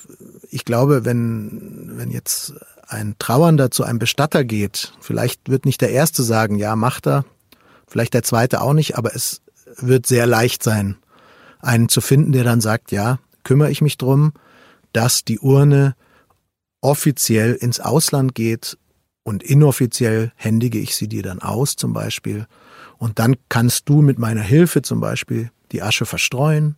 ich 0.49 0.65
glaube, 0.65 1.05
wenn, 1.05 1.91
wenn 1.97 2.11
jetzt 2.11 2.53
ein 2.87 3.15
Trauernder 3.19 3.71
zu 3.71 3.83
einem 3.83 3.99
Bestatter 3.99 4.43
geht, 4.43 4.93
vielleicht 4.99 5.49
wird 5.49 5.65
nicht 5.65 5.81
der 5.81 5.91
Erste 5.91 6.23
sagen, 6.23 6.57
ja, 6.57 6.75
macht 6.75 7.07
er, 7.07 7.25
vielleicht 7.87 8.13
der 8.13 8.23
Zweite 8.23 8.61
auch 8.61 8.73
nicht, 8.73 8.97
aber 8.97 9.15
es 9.15 9.42
wird 9.77 10.05
sehr 10.05 10.25
leicht 10.25 10.63
sein, 10.63 10.97
einen 11.59 11.89
zu 11.89 12.01
finden, 12.01 12.31
der 12.31 12.43
dann 12.43 12.61
sagt, 12.61 12.91
ja, 12.91 13.19
kümmere 13.43 13.71
ich 13.71 13.81
mich 13.81 13.97
drum, 13.97 14.33
dass 14.91 15.25
die 15.25 15.39
Urne 15.39 15.95
offiziell 16.81 17.53
ins 17.53 17.79
Ausland 17.79 18.35
geht 18.35 18.77
und 19.23 19.41
inoffiziell 19.41 20.31
händige 20.35 20.79
ich 20.79 20.95
sie 20.95 21.07
dir 21.07 21.23
dann 21.23 21.39
aus 21.39 21.75
zum 21.75 21.93
Beispiel. 21.93 22.45
Und 22.97 23.19
dann 23.19 23.35
kannst 23.49 23.89
du 23.89 24.01
mit 24.01 24.19
meiner 24.19 24.41
Hilfe 24.41 24.81
zum 24.81 24.99
Beispiel 24.99 25.49
die 25.71 25.81
Asche 25.81 26.05
verstreuen 26.05 26.77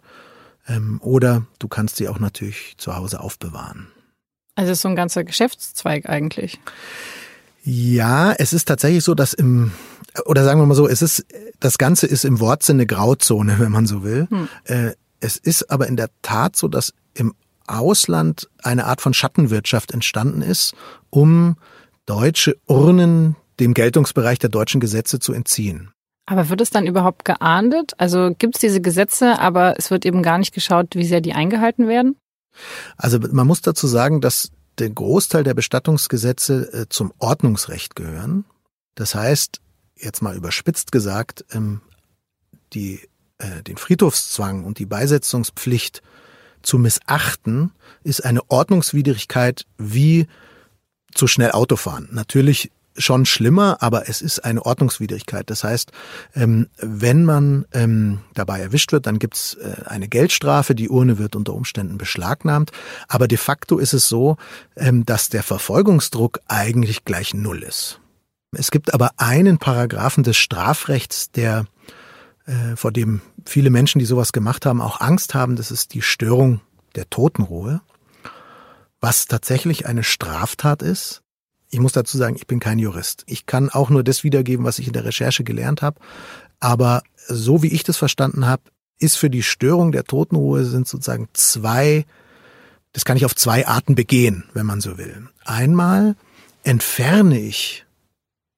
ähm, 0.68 1.00
oder 1.02 1.46
du 1.60 1.68
kannst 1.68 1.98
sie 1.98 2.08
auch 2.08 2.20
natürlich 2.20 2.76
zu 2.78 2.96
Hause 2.96 3.20
aufbewahren. 3.20 3.88
Also 4.56 4.72
ist 4.72 4.82
so 4.82 4.88
ein 4.88 4.96
ganzer 4.96 5.24
Geschäftszweig 5.24 6.08
eigentlich. 6.08 6.60
Ja, 7.64 8.32
es 8.34 8.54
ist 8.54 8.66
tatsächlich 8.66 9.04
so, 9.04 9.16
dass 9.16 9.34
im, 9.34 9.72
oder 10.26 10.44
sagen 10.44 10.60
wir 10.60 10.66
mal 10.66 10.76
so, 10.76 10.88
es 10.88 11.02
ist, 11.02 11.26
das 11.60 11.78
Ganze 11.78 12.08
ist 12.08 12.26
im 12.26 12.40
Wortsinne 12.40 12.86
Grauzone, 12.86 13.56
wenn 13.60 13.72
man 13.72 13.86
so 13.86 14.04
will. 14.04 14.28
Hm. 14.30 14.48
Äh, 14.66 14.92
es 15.20 15.38
ist 15.38 15.70
aber 15.72 15.88
in 15.88 15.96
der 15.96 16.10
Tat 16.22 16.56
so, 16.56 16.68
dass 16.68 16.94
im 17.14 17.34
Ausland 17.68 18.50
eine 18.62 18.86
Art 18.86 19.02
von 19.02 19.14
Schattenwirtschaft 19.14 19.92
entstanden 19.92 20.42
ist, 20.42 20.76
um 21.10 21.56
deutsche 22.06 22.58
Urnen 22.68 23.36
dem 23.60 23.74
Geltungsbereich 23.74 24.38
der 24.38 24.50
deutschen 24.50 24.80
Gesetze 24.80 25.20
zu 25.20 25.34
entziehen. 25.34 25.92
Aber 26.28 26.50
wird 26.50 26.62
es 26.62 26.70
dann 26.70 26.88
überhaupt 26.88 27.24
geahndet? 27.26 27.94
Also 27.98 28.32
gibt 28.38 28.56
es 28.56 28.62
diese 28.62 28.82
Gesetze, 28.82 29.40
aber 29.40 29.76
es 29.78 29.92
wird 29.92 30.06
eben 30.06 30.24
gar 30.24 30.38
nicht 30.38 30.54
geschaut, 30.54 30.96
wie 30.96 31.06
sehr 31.06 31.22
die 31.22 31.34
eingehalten 31.34 31.88
werden? 31.88 32.18
Also 32.98 33.20
man 33.20 33.48
muss 33.48 33.62
dazu 33.62 33.88
sagen, 33.88 34.22
dass 34.22 34.52
der 34.80 34.90
Großteil 34.90 35.44
der 35.44 35.54
Bestattungsgesetze 35.54 36.74
äh, 36.74 36.86
zum 36.90 37.14
Ordnungsrecht 37.20 37.96
gehören. 37.96 38.46
Das 38.96 39.16
heißt, 39.16 39.62
jetzt 39.96 40.22
mal 40.22 40.36
überspitzt 40.36 40.92
gesagt, 40.92 41.46
ähm, 41.52 41.82
die, 42.74 43.02
äh, 43.38 43.64
den 43.64 43.78
Friedhofszwang 43.78 44.64
und 44.64 44.80
die 44.80 44.86
Beisetzungspflicht 44.86 46.02
zu 46.62 46.78
missachten, 46.78 47.72
ist 48.04 48.26
eine 48.26 48.50
Ordnungswidrigkeit 48.50 49.66
wie 49.78 50.28
zu 51.14 51.28
schnell 51.28 51.52
Autofahren. 51.52 52.10
Natürlich 52.12 52.72
schon 52.98 53.26
schlimmer, 53.26 53.78
aber 53.82 54.08
es 54.10 54.22
ist 54.22 54.40
eine 54.40 54.66
Ordnungswidrigkeit. 54.66 55.50
Das 55.50 55.64
heißt, 55.64 55.92
ähm, 56.34 56.70
wenn 56.78 57.26
man 57.26 57.66
ähm, 57.74 58.20
dabei 58.34 58.62
erwischt 58.62 58.92
wird, 58.92 59.06
dann 59.06 59.20
gibt's 59.20 59.56
äh, 59.56 59.84
eine 59.86 60.08
Geldstrafe, 60.08 60.76
die 60.76 60.90
Urne 60.90 61.18
wird 61.18 61.36
unter 61.36 61.54
Umständen 61.54 61.98
beschlagnahmt, 61.98 62.72
aber 63.08 63.28
de 63.28 63.38
facto 63.38 63.78
ist 63.78 63.94
es 63.94 64.08
so, 64.08 64.38
ähm, 64.78 65.06
dass 65.06 65.30
der 65.30 65.44
Verfolgungsdruck 65.44 66.40
eigentlich 66.48 67.06
gleich 67.06 67.34
null 67.34 67.64
ist. 67.64 68.00
Es 68.56 68.72
gibt 68.72 68.94
aber 68.94 69.12
einen 69.18 69.58
Paragraphen 69.58 70.24
des 70.24 70.38
Strafrechts, 70.38 71.32
der 71.32 71.66
äh, 72.46 72.76
vor 72.76 72.92
dem 72.92 73.22
viele 73.46 73.70
Menschen, 73.70 74.00
die 74.00 74.06
sowas 74.06 74.32
gemacht 74.32 74.66
haben, 74.66 74.82
auch 74.82 75.02
Angst 75.02 75.34
haben, 75.34 75.56
das 75.56 75.72
ist 75.72 75.94
die 75.94 76.02
Störung 76.02 76.62
der 76.96 77.10
Totenruhe, 77.10 77.82
was 79.00 79.26
tatsächlich 79.26 79.86
eine 79.86 80.04
Straftat 80.04 80.82
ist, 80.82 81.22
ich 81.76 81.82
muss 81.82 81.92
dazu 81.92 82.18
sagen, 82.18 82.36
ich 82.36 82.48
bin 82.48 82.60
kein 82.60 82.80
Jurist. 82.80 83.24
Ich 83.28 83.46
kann 83.46 83.70
auch 83.70 83.90
nur 83.90 84.02
das 84.02 84.24
wiedergeben, 84.24 84.66
was 84.66 84.80
ich 84.80 84.88
in 84.88 84.94
der 84.94 85.04
Recherche 85.04 85.44
gelernt 85.44 85.82
habe. 85.82 86.00
Aber 86.60 87.04
so 87.28 87.64
wie 87.64 87.68
ich 87.68 87.84
das 87.84 87.98
verstanden 87.98 88.46
habe, 88.46 88.64
ist 88.98 89.18
für 89.18 89.30
die 89.30 89.44
Störung 89.44 89.92
der 89.92 90.06
Totenruhe 90.06 90.64
sind 90.64 90.88
sozusagen 90.88 91.28
zwei, 91.34 92.06
das 92.94 93.04
kann 93.04 93.18
ich 93.18 93.26
auf 93.26 93.36
zwei 93.36 93.68
Arten 93.68 93.96
begehen, 93.96 94.46
wenn 94.54 94.66
man 94.66 94.80
so 94.80 94.98
will. 94.98 95.28
Einmal 95.44 96.16
entferne 96.64 97.40
ich 97.40 97.85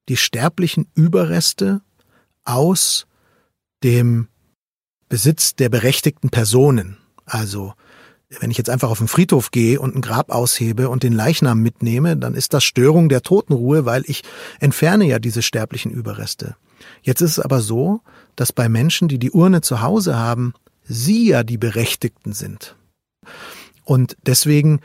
die 0.10 0.18
sterblichen 0.18 0.88
Überreste 0.96 1.82
aus 2.44 3.08
dem 3.84 4.28
Besitz 5.10 5.56
der 5.56 5.70
berechtigten 5.70 6.30
Personen. 6.30 6.98
Also 7.26 7.74
wenn 8.42 8.52
ich 8.52 8.58
jetzt 8.58 8.70
einfach 8.70 8.90
auf 8.90 8.98
den 8.98 9.08
Friedhof 9.08 9.52
gehe 9.52 9.80
und 9.80 9.96
ein 9.96 10.02
Grab 10.02 10.32
aushebe 10.32 10.90
und 10.90 11.04
den 11.04 11.14
Leichnam 11.14 11.62
mitnehme, 11.62 12.18
dann 12.18 12.34
ist 12.34 12.54
das 12.54 12.64
Störung 12.64 13.08
der 13.08 13.22
Totenruhe, 13.22 13.86
weil 13.86 14.04
ich 14.06 14.24
entferne 14.60 15.06
ja 15.06 15.20
diese 15.20 15.42
sterblichen 15.42 15.92
Überreste. 15.92 16.56
Jetzt 17.02 17.22
ist 17.22 17.32
es 17.32 17.40
aber 17.40 17.62
so, 17.62 18.02
dass 18.36 18.52
bei 18.52 18.68
Menschen, 18.70 19.08
die 19.08 19.18
die 19.18 19.32
Urne 19.32 19.62
zu 19.62 19.82
Hause 19.82 20.18
haben, 20.18 20.54
sie 20.84 21.30
ja 21.30 21.44
die 21.44 21.58
Berechtigten 21.58 22.34
sind. 22.34 22.76
Und 23.84 24.18
deswegen 24.26 24.82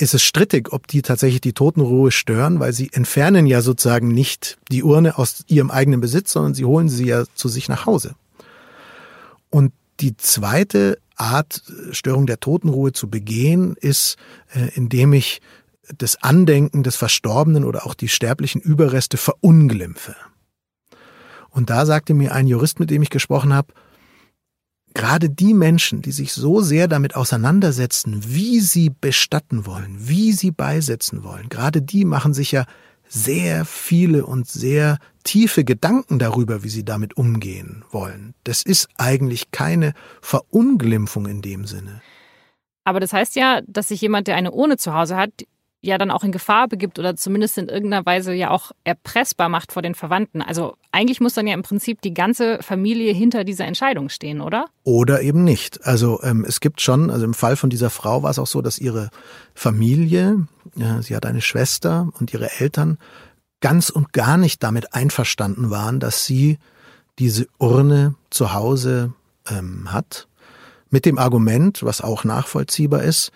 ist 0.00 0.14
es 0.14 0.22
strittig, 0.22 0.72
ob 0.72 0.86
die 0.86 1.02
tatsächlich 1.02 1.40
die 1.40 1.52
Totenruhe 1.52 2.10
stören, 2.10 2.58
weil 2.58 2.72
sie 2.72 2.90
entfernen 2.92 3.46
ja 3.46 3.60
sozusagen 3.60 4.08
nicht 4.08 4.58
die 4.70 4.82
Urne 4.82 5.18
aus 5.18 5.44
ihrem 5.46 5.70
eigenen 5.70 6.00
Besitz, 6.00 6.32
sondern 6.32 6.54
sie 6.54 6.64
holen 6.64 6.88
sie 6.88 7.06
ja 7.06 7.24
zu 7.34 7.48
sich 7.48 7.68
nach 7.68 7.86
Hause. 7.86 8.14
Und 9.50 9.72
die 10.00 10.16
zweite 10.16 10.98
Art, 11.16 11.62
Störung 11.90 12.26
der 12.26 12.40
Totenruhe 12.40 12.92
zu 12.92 13.10
begehen, 13.10 13.76
ist, 13.78 14.16
äh, 14.54 14.70
indem 14.74 15.12
ich 15.12 15.42
das 15.98 16.22
Andenken 16.22 16.82
des 16.82 16.96
Verstorbenen 16.96 17.64
oder 17.64 17.84
auch 17.84 17.94
die 17.94 18.08
sterblichen 18.08 18.60
Überreste 18.60 19.18
verunglimpfe. 19.18 20.14
Und 21.50 21.68
da 21.68 21.84
sagte 21.84 22.14
mir 22.14 22.32
ein 22.32 22.46
Jurist, 22.46 22.80
mit 22.80 22.90
dem 22.90 23.02
ich 23.02 23.10
gesprochen 23.10 23.52
habe, 23.52 23.74
gerade 24.94 25.30
die 25.30 25.54
Menschen, 25.54 26.02
die 26.02 26.12
sich 26.12 26.32
so 26.32 26.60
sehr 26.60 26.88
damit 26.88 27.16
auseinandersetzen, 27.16 28.22
wie 28.26 28.60
sie 28.60 28.90
bestatten 28.90 29.66
wollen, 29.66 29.96
wie 29.98 30.32
sie 30.32 30.50
beisetzen 30.50 31.24
wollen, 31.24 31.48
gerade 31.48 31.82
die 31.82 32.04
machen 32.04 32.34
sich 32.34 32.52
ja 32.52 32.64
sehr 33.08 33.64
viele 33.64 34.24
und 34.24 34.46
sehr 34.46 34.98
tiefe 35.24 35.64
Gedanken 35.64 36.18
darüber, 36.18 36.62
wie 36.62 36.68
sie 36.68 36.84
damit 36.84 37.16
umgehen 37.16 37.84
wollen. 37.90 38.34
Das 38.44 38.62
ist 38.62 38.88
eigentlich 38.96 39.50
keine 39.50 39.94
Verunglimpfung 40.22 41.26
in 41.26 41.42
dem 41.42 41.66
Sinne. 41.66 42.00
Aber 42.84 43.00
das 43.00 43.12
heißt 43.12 43.36
ja, 43.36 43.60
dass 43.66 43.88
sich 43.88 44.00
jemand, 44.00 44.28
der 44.28 44.36
eine 44.36 44.52
Urne 44.52 44.76
zu 44.76 44.94
Hause 44.94 45.16
hat, 45.16 45.30
ja 45.82 45.98
dann 45.98 46.10
auch 46.10 46.24
in 46.24 46.32
Gefahr 46.32 46.68
begibt 46.68 46.98
oder 46.98 47.16
zumindest 47.16 47.58
in 47.58 47.68
irgendeiner 47.68 48.06
Weise 48.06 48.32
ja 48.32 48.50
auch 48.50 48.70
erpressbar 48.84 49.48
macht 49.48 49.72
vor 49.72 49.82
den 49.82 49.94
Verwandten. 49.94 50.42
Also 50.42 50.76
eigentlich 50.92 51.20
muss 51.20 51.34
dann 51.34 51.46
ja 51.46 51.54
im 51.54 51.62
Prinzip 51.62 52.00
die 52.02 52.14
ganze 52.14 52.62
Familie 52.62 53.12
hinter 53.12 53.44
dieser 53.44 53.64
Entscheidung 53.64 54.08
stehen, 54.08 54.40
oder? 54.40 54.66
Oder 54.82 55.22
eben 55.22 55.44
nicht. 55.44 55.84
Also 55.84 56.20
ähm, 56.22 56.44
es 56.46 56.60
gibt 56.60 56.80
schon, 56.80 57.10
also 57.10 57.24
im 57.24 57.34
Fall 57.34 57.56
von 57.56 57.70
dieser 57.70 57.90
Frau 57.90 58.22
war 58.22 58.30
es 58.30 58.38
auch 58.38 58.46
so, 58.46 58.60
dass 58.60 58.78
ihre 58.78 59.10
Familie, 59.54 60.46
ja, 60.74 61.00
sie 61.02 61.14
hat 61.14 61.26
eine 61.26 61.40
Schwester 61.40 62.08
und 62.18 62.32
ihre 62.32 62.60
Eltern 62.60 62.98
ganz 63.60 63.90
und 63.90 64.12
gar 64.12 64.36
nicht 64.36 64.62
damit 64.62 64.94
einverstanden 64.94 65.70
waren, 65.70 66.00
dass 66.00 66.26
sie 66.26 66.58
diese 67.18 67.46
Urne 67.58 68.14
zu 68.30 68.52
Hause 68.52 69.12
ähm, 69.48 69.92
hat. 69.92 70.26
Mit 70.88 71.04
dem 71.04 71.18
Argument, 71.18 71.84
was 71.84 72.00
auch 72.00 72.24
nachvollziehbar 72.24 73.04
ist, 73.04 73.30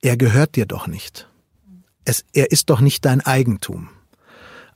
er 0.00 0.16
gehört 0.16 0.56
dir 0.56 0.66
doch 0.66 0.86
nicht. 0.86 1.28
Es, 2.04 2.24
er 2.32 2.50
ist 2.50 2.70
doch 2.70 2.80
nicht 2.80 3.04
dein 3.04 3.20
Eigentum. 3.20 3.90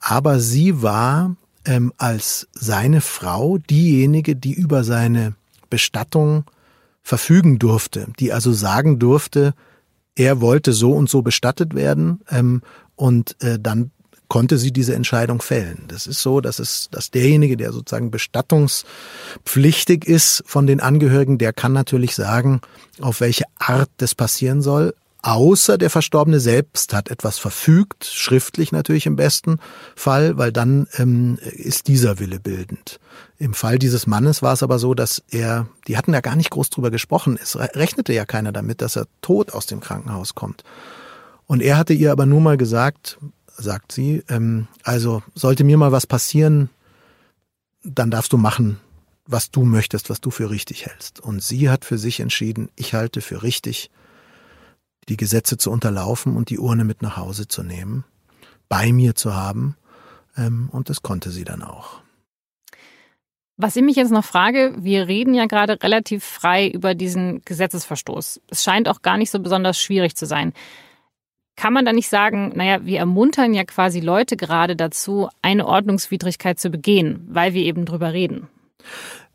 Aber 0.03 0.41
sie 0.41 0.83
war 0.83 1.37
ähm, 1.65 1.93
als 1.97 2.49
seine 2.53 3.01
Frau 3.01 3.59
diejenige, 3.59 4.35
die 4.37 4.53
über 4.53 4.85
seine 4.85 5.35
Bestattung 5.71 6.45
verfügen 7.03 7.59
durfte, 7.59 8.09
die 8.19 8.33
also 8.33 8.53
sagen 8.53 8.99
durfte, 8.99 9.55
er 10.15 10.41
wollte 10.41 10.73
so 10.73 10.93
und 10.93 11.09
so 11.09 11.23
bestattet 11.23 11.75
werden 11.75 12.21
ähm, 12.29 12.63
und 12.97 13.37
äh, 13.43 13.59
dann 13.59 13.93
konnte 14.29 14.59
sie 14.59 14.73
diese 14.73 14.95
Entscheidung 14.95 15.41
fällen. 15.43 15.85
Das 15.89 16.07
ist 16.07 16.23
so, 16.23 16.41
dass 16.41 16.59
es, 16.59 16.89
dass 16.91 17.11
derjenige, 17.11 17.57
der 17.57 17.71
sozusagen 17.73 18.11
bestattungspflichtig 18.11 20.07
ist 20.07 20.43
von 20.47 20.67
den 20.67 20.81
Angehörigen, 20.81 21.39
der 21.39 21.53
kann 21.53 21.73
natürlich 21.73 22.15
sagen, 22.15 22.61
auf 23.01 23.21
welche 23.21 23.45
Art 23.59 23.91
das 23.99 24.15
passieren 24.15 24.63
soll. 24.63 24.95
Außer 25.25 25.79
der 25.79 25.89
Verstorbene 25.89 26.41
selbst 26.41 26.93
hat 26.93 27.09
etwas 27.09 27.39
verfügt, 27.39 28.05
schriftlich 28.05 28.73
natürlich 28.73 29.07
im 29.07 29.15
besten 29.15 29.59
Fall, 29.95 30.37
weil 30.37 30.51
dann 30.51 30.89
ähm, 30.99 31.39
ist 31.41 31.87
dieser 31.87 32.19
Wille 32.19 32.41
bildend. 32.41 32.99
Im 33.39 33.55
Fall 33.55 33.79
dieses 33.79 34.09
Mannes 34.09 34.43
war 34.43 34.53
es 34.53 34.65
aber 34.65 34.81
so, 34.81 34.95
dass 34.95 35.23
er, 35.31 35.69
die 35.87 35.97
hatten 35.97 36.13
ja 36.13 36.21
gar 36.21 36.35
nicht 36.35 36.51
groß 36.51 36.71
drüber 36.71 36.91
gesprochen, 36.91 37.39
es 37.41 37.57
rechnete 37.57 38.13
ja 38.13 38.25
keiner 38.25 38.51
damit, 38.51 38.83
dass 38.83 38.97
er 38.97 39.07
tot 39.21 39.53
aus 39.53 39.67
dem 39.67 39.79
Krankenhaus 39.79 40.35
kommt. 40.35 40.65
Und 41.47 41.63
er 41.63 41.77
hatte 41.77 41.93
ihr 41.93 42.11
aber 42.11 42.27
nur 42.27 42.41
mal 42.41 42.57
gesagt, 42.57 43.19
sagt 43.57 43.93
sie. 43.93 44.25
Ähm, 44.29 44.67
also 44.83 45.23
sollte 45.35 45.63
mir 45.63 45.79
mal 45.79 45.93
was 45.93 46.07
passieren, 46.07 46.69
dann 47.85 48.11
darfst 48.11 48.33
du 48.33 48.39
machen, 48.39 48.79
was 49.27 49.51
du 49.51 49.63
möchtest, 49.65 50.11
was 50.11 50.21
du 50.21 50.31
für 50.31 50.51
richtig 50.51 50.87
hältst. 50.87 51.21
Und 51.21 51.43
sie 51.43 51.71
hat 51.71 51.85
für 51.85 51.99
sich 51.99 52.21
entschieden, 52.21 52.71
ich 52.75 52.95
halte 52.95 53.21
für 53.21 53.43
richtig, 53.43 53.91
die 55.09 55.17
Gesetze 55.17 55.57
zu 55.57 55.71
unterlaufen 55.71 56.37
und 56.37 56.51
die 56.51 56.59
Urne 56.59 56.85
mit 56.85 57.03
nach 57.03 57.17
Hause 57.17 57.49
zu 57.49 57.63
nehmen, 57.63 58.05
bei 58.69 58.93
mir 58.93 59.15
zu 59.15 59.35
haben. 59.35 59.77
Ähm, 60.37 60.69
und 60.73 60.89
das 60.89 61.03
konnte 61.03 61.31
sie 61.31 61.45
dann 61.45 61.63
auch. 61.63 62.01
Was 63.57 63.77
ich 63.77 63.83
mich 63.83 63.97
jetzt 63.97 64.11
noch 64.11 64.25
frage, 64.25 64.75
wir 64.79 65.09
reden 65.09 65.35
ja 65.35 65.47
gerade 65.47 65.83
relativ 65.83 66.25
frei 66.25 66.69
über 66.69 66.95
diesen 66.95 67.43
Gesetzesverstoß. 67.45 68.41
Es 68.49 68.65
scheint 68.65 68.89
auch 68.89 69.03
gar 69.03 69.19
nicht 69.19 69.31
so 69.31 69.39
besonders 69.39 69.81
schwierig 69.81 70.17
zu 70.17 70.27
sein. 70.27 70.53
Kann 71.55 71.75
man 71.75 71.85
da 71.85 71.93
nicht 71.93 72.09
sagen, 72.09 72.53
naja, 72.57 72.85
wir 72.85 72.99
ermuntern 72.99 73.53
ja 73.53 73.65
quasi 73.65 74.01
Leute 74.01 74.37
gerade 74.37 74.75
dazu, 74.75 75.29
eine 75.43 75.67
Ordnungswidrigkeit 75.67 76.59
zu 76.59 76.71
begehen, 76.71 77.27
weil 77.29 77.53
wir 77.53 77.63
eben 77.63 77.85
drüber 77.85 78.13
reden? 78.13 78.49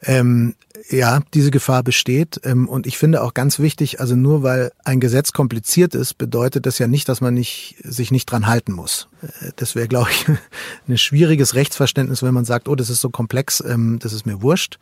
Ähm, 0.01 0.55
ja, 0.89 1.21
diese 1.33 1.49
Gefahr 1.51 1.83
besteht. 1.83 2.39
Ähm, 2.43 2.69
und 2.69 2.85
ich 2.85 2.97
finde 2.97 3.23
auch 3.23 3.33
ganz 3.33 3.59
wichtig, 3.59 3.99
also 3.99 4.15
nur 4.15 4.43
weil 4.43 4.71
ein 4.83 4.99
Gesetz 4.99 5.33
kompliziert 5.33 5.95
ist, 5.95 6.17
bedeutet 6.17 6.65
das 6.65 6.77
ja 6.77 6.87
nicht, 6.87 7.09
dass 7.09 7.19
man 7.19 7.33
nicht, 7.33 7.75
sich 7.83 8.11
nicht 8.11 8.27
dran 8.27 8.47
halten 8.47 8.73
muss. 8.73 9.07
Äh, 9.21 9.51
das 9.55 9.75
wäre, 9.75 9.87
glaube 9.87 10.09
ich, 10.11 10.25
ein 10.87 10.97
schwieriges 10.97 11.55
Rechtsverständnis, 11.55 12.21
wenn 12.21 12.33
man 12.33 12.45
sagt, 12.45 12.67
oh, 12.67 12.75
das 12.75 12.89
ist 12.89 13.01
so 13.01 13.09
komplex, 13.09 13.63
ähm, 13.65 13.99
das 13.99 14.13
ist 14.13 14.25
mir 14.25 14.41
wurscht. 14.41 14.77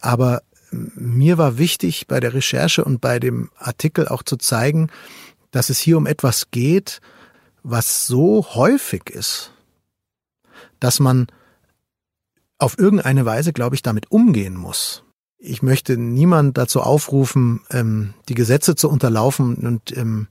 Aber 0.00 0.42
mir 0.70 1.36
war 1.36 1.58
wichtig, 1.58 2.06
bei 2.06 2.20
der 2.20 2.32
Recherche 2.32 2.84
und 2.84 3.00
bei 3.00 3.18
dem 3.18 3.50
Artikel 3.56 4.08
auch 4.08 4.22
zu 4.22 4.36
zeigen, 4.36 4.88
dass 5.50 5.68
es 5.68 5.78
hier 5.78 5.96
um 5.96 6.06
etwas 6.06 6.50
geht, 6.50 7.00
was 7.62 8.06
so 8.06 8.46
häufig 8.54 9.10
ist, 9.10 9.52
dass 10.78 11.00
man 11.00 11.26
auf 12.60 12.78
irgendeine 12.78 13.24
Weise, 13.24 13.52
glaube 13.52 13.74
ich, 13.74 13.82
damit 13.82 14.10
umgehen 14.10 14.54
muss. 14.54 15.02
Ich 15.38 15.62
möchte 15.62 15.96
niemand 15.96 16.58
dazu 16.58 16.82
aufrufen, 16.82 17.60
ähm, 17.70 18.14
die 18.28 18.34
Gesetze 18.34 18.76
zu 18.76 18.90
unterlaufen 18.90 19.54
und 19.56 19.96
ähm, 19.96 20.28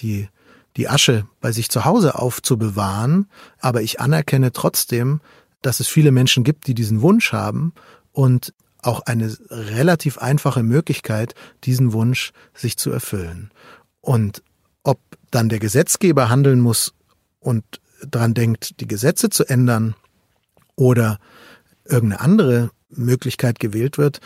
die, 0.00 0.28
die 0.76 0.88
Asche 0.88 1.26
bei 1.40 1.52
sich 1.52 1.68
zu 1.68 1.84
Hause 1.84 2.18
aufzubewahren, 2.18 3.28
aber 3.60 3.82
ich 3.82 4.00
anerkenne 4.00 4.50
trotzdem, 4.52 5.20
dass 5.62 5.78
es 5.78 5.86
viele 5.86 6.10
Menschen 6.10 6.42
gibt, 6.42 6.66
die 6.66 6.74
diesen 6.74 7.02
Wunsch 7.02 7.32
haben 7.32 7.72
und 8.10 8.52
auch 8.82 9.00
eine 9.06 9.36
relativ 9.48 10.18
einfache 10.18 10.64
Möglichkeit, 10.64 11.36
diesen 11.62 11.92
Wunsch 11.92 12.32
sich 12.52 12.76
zu 12.76 12.90
erfüllen. 12.90 13.52
Und 14.00 14.42
ob 14.82 14.98
dann 15.30 15.48
der 15.48 15.60
Gesetzgeber 15.60 16.28
handeln 16.28 16.58
muss 16.58 16.92
und 17.38 17.64
dran 18.04 18.34
denkt, 18.34 18.80
die 18.80 18.88
Gesetze 18.88 19.30
zu 19.30 19.44
ändern 19.44 19.94
oder 20.74 21.20
irgendeine 21.84 22.20
andere 22.20 22.70
Möglichkeit 22.88 23.58
gewählt 23.58 23.98
wird, 23.98 24.20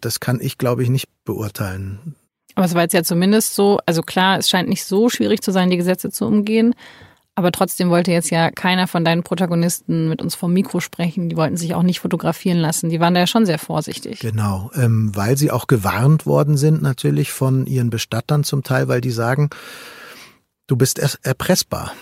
das 0.00 0.20
kann 0.20 0.40
ich, 0.40 0.58
glaube 0.58 0.82
ich, 0.82 0.90
nicht 0.90 1.08
beurteilen. 1.24 2.16
Aber 2.54 2.66
es 2.66 2.74
war 2.74 2.82
jetzt 2.82 2.92
ja 2.92 3.02
zumindest 3.02 3.54
so, 3.54 3.78
also 3.86 4.02
klar, 4.02 4.38
es 4.38 4.50
scheint 4.50 4.68
nicht 4.68 4.84
so 4.84 5.08
schwierig 5.08 5.40
zu 5.42 5.52
sein, 5.52 5.70
die 5.70 5.76
Gesetze 5.76 6.10
zu 6.10 6.26
umgehen. 6.26 6.74
Aber 7.34 7.50
trotzdem 7.50 7.88
wollte 7.88 8.12
jetzt 8.12 8.30
ja 8.30 8.50
keiner 8.50 8.86
von 8.86 9.06
deinen 9.06 9.22
Protagonisten 9.22 10.10
mit 10.10 10.20
uns 10.20 10.34
vom 10.34 10.52
Mikro 10.52 10.80
sprechen. 10.80 11.30
Die 11.30 11.36
wollten 11.36 11.56
sich 11.56 11.74
auch 11.74 11.82
nicht 11.82 12.00
fotografieren 12.00 12.58
lassen. 12.58 12.90
Die 12.90 13.00
waren 13.00 13.14
da 13.14 13.20
ja 13.20 13.26
schon 13.26 13.46
sehr 13.46 13.58
vorsichtig. 13.58 14.20
Genau, 14.20 14.70
ähm, 14.74 15.12
weil 15.14 15.38
sie 15.38 15.50
auch 15.50 15.66
gewarnt 15.66 16.26
worden 16.26 16.58
sind 16.58 16.82
natürlich 16.82 17.32
von 17.32 17.66
ihren 17.66 17.88
Bestattern 17.88 18.44
zum 18.44 18.62
Teil, 18.62 18.88
weil 18.88 19.00
die 19.00 19.10
sagen, 19.10 19.48
du 20.66 20.76
bist 20.76 20.98
erpressbar. 21.22 21.92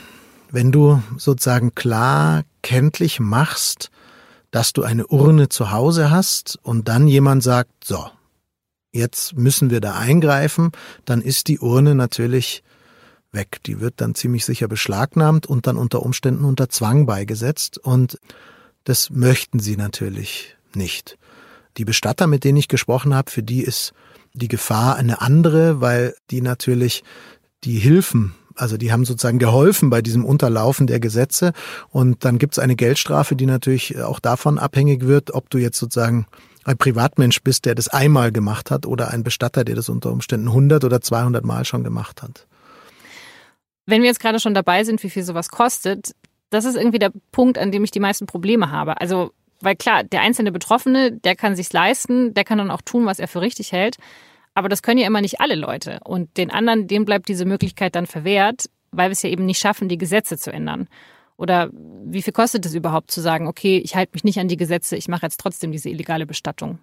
Wenn 0.51 0.73
du 0.73 1.01
sozusagen 1.17 1.77
klar 1.77 2.43
kenntlich 2.63 3.21
machst, 3.21 3.91
dass 4.51 4.73
du 4.73 4.83
eine 4.83 5.07
Urne 5.07 5.49
zu 5.49 5.71
Hause 5.71 6.11
hast 6.11 6.59
und 6.63 6.89
dann 6.89 7.07
jemand 7.07 7.43
sagt, 7.43 7.85
so, 7.85 8.11
jetzt 8.93 9.37
müssen 9.37 9.71
wir 9.71 9.81
da 9.81 9.95
eingreifen, 9.95 10.73
dann 11.05 11.23
ist 11.23 11.49
die 11.49 11.61
Urne 11.61 11.95
natürlich 11.95 12.63
weg. 13.33 13.61
Die 13.67 13.81
wird 13.81 13.95
dann 13.99 14.15
ziemlich 14.15 14.45
sicher 14.45 14.69
beschlagnahmt 14.69 15.47
und 15.47 15.67
dann 15.67 15.77
unter 15.77 16.03
Umständen 16.03 16.45
unter 16.45 16.69
Zwang 16.69 17.07
beigesetzt 17.07 17.79
und 17.79 18.19
das 18.85 19.11
möchten 19.11 19.61
sie 19.61 19.77
natürlich 19.77 20.57
nicht. 20.75 21.19
Die 21.77 21.85
Bestatter, 21.85 22.27
mit 22.27 22.45
denen 22.45 22.59
ich 22.59 22.69
gesprochen 22.69 23.15
habe, 23.15 23.31
für 23.31 23.43
die 23.43 23.63
ist 23.63 23.93
die 24.33 24.49
Gefahr 24.49 24.97
eine 24.97 25.21
andere, 25.21 25.81
weil 25.81 26.15
die 26.31 26.41
natürlich 26.41 27.05
die 27.65 27.79
Hilfen, 27.79 28.35
also 28.61 28.77
die 28.77 28.93
haben 28.93 29.05
sozusagen 29.05 29.39
geholfen 29.39 29.91
bei 29.91 30.03
diesem 30.03 30.25
Unterlaufen 30.25 30.87
der 30.87 31.01
Gesetze 31.01 31.53
und 31.89 32.25
dann 32.25 32.39
gibt 32.39 32.55
es 32.55 32.59
eine 32.59 32.77
Geldstrafe, 32.77 33.37
die 33.37 33.47
natürlich 33.47 34.01
auch 34.01 34.21
davon 34.21 34.59
abhängig 34.59 35.07
wird, 35.07 35.33
ob 35.33 35.51
du 35.51 35.59
jetzt 35.59 35.79
sozusagen 35.79 36.27
ein 36.65 36.77
Privatmensch 36.77 37.43
bist, 37.43 37.65
der 37.65 37.75
das 37.75 37.89
einmal 37.89 38.33
gemacht 38.33 38.71
hat 38.71 38.87
oder 38.87 39.11
ein 39.11 39.23
Bestatter, 39.23 39.65
der 39.65 39.77
das 39.77 39.89
unter 39.89 40.13
Umständen 40.13 40.49
100 40.49 40.85
oder 40.85 41.01
200 41.01 41.45
Mal 41.45 41.65
schon 41.65 41.85
gemacht 41.85 42.23
hat. 42.23 42.47
Wenn 43.87 44.03
wir 44.03 44.09
jetzt 44.09 44.21
gerade 44.21 44.39
schon 44.41 44.55
dabei 44.55 44.85
sind, 44.85 45.03
wie 45.03 45.11
viel 45.11 45.25
sowas 45.25 45.49
kostet, 45.49 46.13
das 46.51 46.65
ist 46.65 46.77
irgendwie 46.77 46.99
der 46.99 47.13
Punkt, 47.33 47.59
an 47.59 47.73
dem 47.73 47.83
ich 47.85 47.91
die 47.91 48.01
meisten 48.01 48.27
Probleme 48.27 48.71
habe. 48.71 49.01
Also, 49.01 49.33
weil 49.61 49.77
klar, 49.77 50.05
der 50.05 50.21
einzelne 50.21 50.53
Betroffene, 50.53 51.13
der 51.13 51.35
kann 51.35 51.57
sich's 51.57 51.73
leisten, 51.73 52.35
der 52.35 52.45
kann 52.45 52.59
dann 52.59 52.71
auch 52.71 52.83
tun, 52.83 53.07
was 53.07 53.19
er 53.19 53.29
für 53.29 53.41
richtig 53.41 53.73
hält. 53.73 53.97
Aber 54.55 54.69
das 54.69 54.83
können 54.83 54.99
ja 54.99 55.07
immer 55.07 55.21
nicht 55.21 55.41
alle 55.41 55.55
Leute. 55.55 56.01
Und 56.05 56.37
den 56.37 56.51
anderen, 56.51 56.87
denen 56.87 57.05
bleibt 57.05 57.29
diese 57.29 57.45
Möglichkeit 57.45 57.95
dann 57.95 58.07
verwehrt, 58.07 58.67
weil 58.91 59.09
wir 59.09 59.13
es 59.13 59.23
ja 59.23 59.31
eben 59.31 59.47
nicht 59.47 59.61
schaffen, 59.61 59.89
die 59.89 59.99
Gesetze 59.99 60.37
zu 60.37 60.53
ändern. 60.53 60.89
Oder 61.37 61.71
wie 62.05 62.21
viel 62.23 62.33
kostet 62.33 62.67
es 62.67 62.75
überhaupt 62.75 63.11
zu 63.11 63.21
sagen, 63.21 63.47
okay, 63.47 63.79
ich 63.79 63.97
halte 63.97 64.13
mich 64.15 64.25
nicht 64.25 64.39
an 64.39 64.49
die 64.49 64.59
Gesetze, 64.59 64.97
ich 64.97 65.09
mache 65.09 65.25
jetzt 65.25 65.41
trotzdem 65.41 65.73
diese 65.73 65.89
illegale 65.89 66.27
Bestattung? 66.27 66.79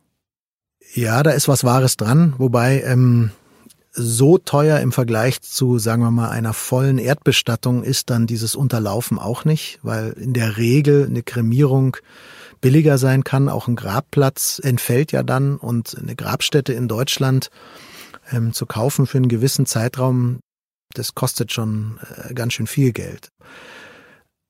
Ja, 0.93 1.21
da 1.21 1.31
ist 1.31 1.47
was 1.47 1.63
Wahres 1.63 1.97
dran, 1.97 2.33
wobei 2.37 2.81
ähm, 2.81 3.31
so 3.91 4.37
teuer 4.37 4.79
im 4.79 4.91
Vergleich 4.91 5.41
zu, 5.41 5.79
sagen 5.79 6.01
wir 6.01 6.11
mal, 6.11 6.29
einer 6.29 6.53
vollen 6.53 6.97
Erdbestattung 6.97 7.83
ist 7.83 8.09
dann 8.09 8.27
dieses 8.27 8.55
Unterlaufen 8.55 9.19
auch 9.19 9.43
nicht, 9.45 9.79
weil 9.83 10.11
in 10.13 10.33
der 10.33 10.57
Regel 10.57 11.05
eine 11.05 11.23
Kremierung 11.23 11.97
billiger 12.61 12.97
sein 12.97 13.23
kann. 13.23 13.49
Auch 13.49 13.67
ein 13.67 13.75
Grabplatz 13.75 14.59
entfällt 14.63 15.11
ja 15.11 15.23
dann 15.23 15.57
und 15.57 15.97
eine 15.97 16.15
Grabstätte 16.15 16.73
in 16.73 16.87
Deutschland 16.87 17.49
ähm, 18.31 18.53
zu 18.53 18.65
kaufen 18.65 19.07
für 19.07 19.17
einen 19.17 19.29
gewissen 19.29 19.65
Zeitraum, 19.65 20.39
das 20.93 21.15
kostet 21.15 21.51
schon 21.51 21.99
äh, 22.27 22.33
ganz 22.33 22.53
schön 22.53 22.67
viel 22.67 22.91
Geld. 22.91 23.29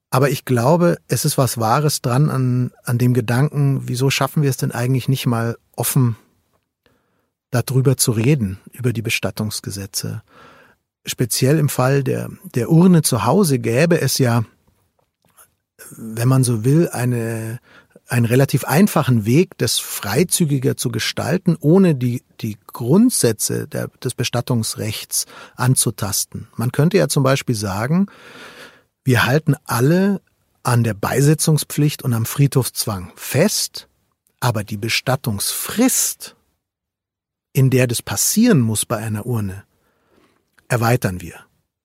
Aber 0.10 0.30
ich 0.30 0.46
glaube, 0.46 0.98
es 1.08 1.26
ist 1.26 1.38
was 1.38 1.58
Wahres 1.58 2.02
dran 2.02 2.30
an, 2.30 2.72
an 2.84 2.98
dem 2.98 3.14
Gedanken, 3.14 3.88
wieso 3.88 4.10
schaffen 4.10 4.42
wir 4.42 4.50
es 4.50 4.58
denn 4.58 4.72
eigentlich 4.72 5.10
nicht 5.10 5.26
mal 5.26 5.58
offen 5.76 6.16
darüber 7.52 7.98
zu 7.98 8.12
reden, 8.12 8.60
über 8.72 8.94
die 8.94 9.02
Bestattungsgesetze. 9.02 10.22
Speziell 11.06 11.60
im 11.60 11.70
Fall 11.70 12.04
der, 12.04 12.30
der 12.56 12.70
Urne 12.70 13.02
zu 13.02 13.26
Hause 13.26 13.60
gäbe 13.60 14.00
es 14.00 14.18
ja 14.18 14.44
wenn 15.92 16.28
man 16.28 16.44
so 16.44 16.64
will, 16.64 16.90
eine, 16.90 17.60
einen 18.08 18.26
relativ 18.26 18.64
einfachen 18.64 19.26
Weg, 19.26 19.58
das 19.58 19.80
freizügiger 19.80 20.78
zu 20.78 20.90
gestalten, 20.90 21.58
ohne 21.60 21.94
die, 21.96 22.24
die 22.42 22.58
Grundsätze 22.68 23.68
der, 23.68 23.90
des 24.04 24.14
Bestattungsrechts 24.14 25.26
anzutasten. 25.56 26.48
Man 26.56 26.72
könnte 26.72 26.98
ja 26.98 27.10
zum 27.10 27.24
Beispiel 27.24 27.56
sagen, 27.56 28.08
wir 29.04 29.26
halten 29.26 29.56
alle 29.66 30.22
an 30.64 30.84
der 30.84 30.94
Beisetzungspflicht 30.94 32.04
und 32.04 32.14
am 32.14 32.26
Friedhofszwang 32.26 33.12
fest, 33.16 33.88
aber 34.40 34.64
die 34.64 34.78
Bestattungsfrist, 34.78 36.36
in 37.54 37.70
der 37.70 37.88
das 37.88 38.02
passieren 38.02 38.62
muss 38.62 38.86
bei 38.86 38.98
einer 38.98 39.26
Urne, 39.26 39.64
erweitern 40.68 41.22
wir. 41.22 41.36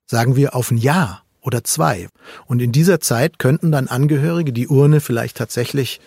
Sagen 0.07 0.37
wir 0.37 0.55
auf 0.55 0.71
ein 0.71 0.77
Jahr 0.77 1.25
oder 1.41 1.65
zwei. 1.65 2.09
Und 2.47 2.61
in 2.61 2.73
dieser 2.73 3.01
Zeit 3.01 3.39
könnten 3.39 3.73
dann 3.73 3.89
Angehörige 3.89 4.53
die 4.53 4.69
Urne 4.69 5.01
vielleicht 5.01 5.37
tatsächlich 5.37 6.01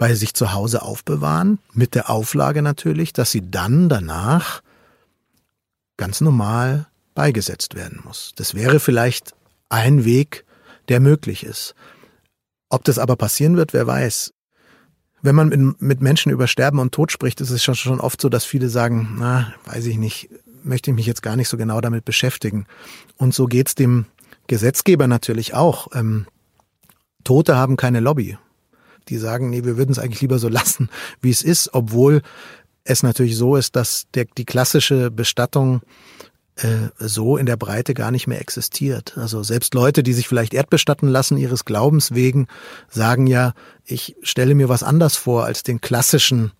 bei 0.00 0.14
sich 0.14 0.32
zu 0.32 0.54
Hause 0.54 0.80
aufbewahren, 0.80 1.58
mit 1.74 1.94
der 1.94 2.08
Auflage 2.08 2.62
natürlich, 2.62 3.12
dass 3.12 3.30
sie 3.30 3.50
dann 3.50 3.90
danach 3.90 4.62
ganz 5.98 6.22
normal 6.22 6.86
beigesetzt 7.14 7.74
werden 7.74 8.00
muss. 8.02 8.32
Das 8.36 8.54
wäre 8.54 8.80
vielleicht 8.80 9.34
ein 9.68 10.06
Weg, 10.06 10.46
der 10.88 11.00
möglich 11.00 11.44
ist. 11.44 11.74
Ob 12.70 12.82
das 12.84 12.98
aber 12.98 13.16
passieren 13.16 13.58
wird, 13.58 13.74
wer 13.74 13.86
weiß. 13.86 14.32
Wenn 15.20 15.34
man 15.34 15.76
mit 15.80 16.00
Menschen 16.00 16.32
über 16.32 16.46
Sterben 16.46 16.78
und 16.78 16.92
Tod 16.92 17.12
spricht, 17.12 17.42
ist 17.42 17.50
es 17.50 17.62
schon 17.62 18.00
oft 18.00 18.22
so, 18.22 18.30
dass 18.30 18.46
viele 18.46 18.70
sagen, 18.70 19.16
na, 19.18 19.52
weiß 19.66 19.84
ich 19.84 19.98
nicht, 19.98 20.30
möchte 20.62 20.92
ich 20.92 20.96
mich 20.96 21.04
jetzt 21.04 21.22
gar 21.22 21.36
nicht 21.36 21.50
so 21.50 21.58
genau 21.58 21.82
damit 21.82 22.06
beschäftigen. 22.06 22.64
Und 23.18 23.34
so 23.34 23.44
geht's 23.44 23.74
dem 23.74 24.06
Gesetzgeber 24.46 25.08
natürlich 25.08 25.52
auch. 25.52 25.88
Ähm, 25.92 26.26
Tote 27.22 27.56
haben 27.56 27.76
keine 27.76 28.00
Lobby. 28.00 28.38
Die 29.10 29.18
sagen, 29.18 29.50
nee, 29.50 29.64
wir 29.64 29.76
würden 29.76 29.92
es 29.92 29.98
eigentlich 29.98 30.20
lieber 30.22 30.38
so 30.38 30.48
lassen, 30.48 30.88
wie 31.20 31.30
es 31.30 31.42
ist, 31.42 31.74
obwohl 31.74 32.22
es 32.84 33.02
natürlich 33.02 33.36
so 33.36 33.56
ist, 33.56 33.76
dass 33.76 34.06
der, 34.14 34.24
die 34.24 34.44
klassische 34.46 35.10
Bestattung 35.10 35.82
äh, 36.56 36.88
so 36.98 37.36
in 37.36 37.46
der 37.46 37.56
Breite 37.56 37.94
gar 37.94 38.10
nicht 38.10 38.26
mehr 38.26 38.40
existiert. 38.40 39.18
Also 39.18 39.42
selbst 39.42 39.74
Leute, 39.74 40.02
die 40.02 40.12
sich 40.12 40.28
vielleicht 40.28 40.54
erdbestatten 40.54 41.08
lassen 41.08 41.36
ihres 41.36 41.64
Glaubens 41.64 42.14
wegen, 42.14 42.46
sagen 42.88 43.26
ja, 43.26 43.52
ich 43.84 44.16
stelle 44.22 44.54
mir 44.54 44.68
was 44.68 44.82
anders 44.82 45.16
vor 45.16 45.44
als 45.44 45.62
den 45.62 45.80
klassischen 45.80 46.52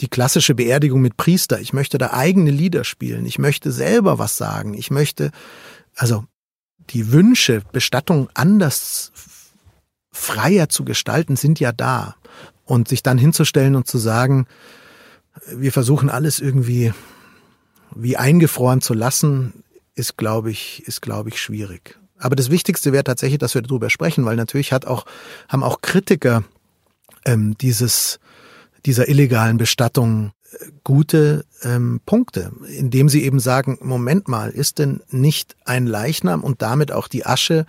die 0.00 0.08
klassische 0.08 0.56
Beerdigung 0.56 1.00
mit 1.00 1.16
Priester. 1.16 1.60
Ich 1.60 1.72
möchte 1.72 1.98
da 1.98 2.12
eigene 2.12 2.50
Lieder 2.50 2.82
spielen. 2.82 3.26
Ich 3.26 3.38
möchte 3.38 3.70
selber 3.70 4.18
was 4.18 4.36
sagen. 4.36 4.74
Ich 4.74 4.90
möchte, 4.90 5.30
also 5.94 6.24
die 6.90 7.12
Wünsche, 7.12 7.62
Bestattung 7.72 8.28
anders 8.34 9.12
freier 10.24 10.68
zu 10.68 10.84
gestalten, 10.84 11.36
sind 11.36 11.60
ja 11.60 11.72
da. 11.72 12.16
Und 12.64 12.88
sich 12.88 13.02
dann 13.02 13.18
hinzustellen 13.18 13.76
und 13.76 13.86
zu 13.86 13.98
sagen, 13.98 14.46
wir 15.54 15.72
versuchen 15.72 16.08
alles 16.08 16.40
irgendwie 16.40 16.92
wie 17.94 18.16
eingefroren 18.16 18.80
zu 18.80 18.94
lassen, 18.94 19.64
ist, 19.94 20.16
glaube 20.16 20.50
ich, 20.50 20.82
ist, 20.86 21.02
glaube 21.02 21.28
ich, 21.28 21.40
schwierig. 21.40 21.98
Aber 22.18 22.36
das 22.36 22.50
Wichtigste 22.50 22.92
wäre 22.92 23.04
tatsächlich, 23.04 23.38
dass 23.38 23.54
wir 23.54 23.62
darüber 23.62 23.90
sprechen, 23.90 24.24
weil 24.24 24.36
natürlich 24.36 24.72
hat 24.72 24.86
auch, 24.86 25.04
haben 25.48 25.62
auch 25.62 25.80
Kritiker 25.82 26.44
ähm, 27.24 27.56
dieses, 27.58 28.18
dieser 28.86 29.08
illegalen 29.08 29.58
Bestattung 29.58 30.32
äh, 30.52 30.70
gute 30.84 31.44
ähm, 31.62 32.00
Punkte, 32.06 32.52
indem 32.66 33.08
sie 33.08 33.24
eben 33.24 33.40
sagen, 33.40 33.78
Moment 33.82 34.28
mal, 34.28 34.50
ist 34.50 34.78
denn 34.78 35.00
nicht 35.10 35.56
ein 35.64 35.86
Leichnam 35.86 36.42
und 36.42 36.62
damit 36.62 36.92
auch 36.92 37.08
die 37.08 37.26
Asche 37.26 37.66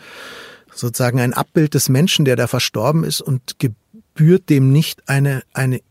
sozusagen 0.75 1.19
ein 1.19 1.33
Abbild 1.33 1.73
des 1.73 1.89
Menschen, 1.89 2.25
der 2.25 2.35
da 2.35 2.47
verstorben 2.47 3.03
ist 3.03 3.21
und 3.21 3.59
gebührt 3.59 4.49
dem 4.49 4.71
nicht 4.71 5.07
eine, 5.09 5.43
eine 5.53 5.81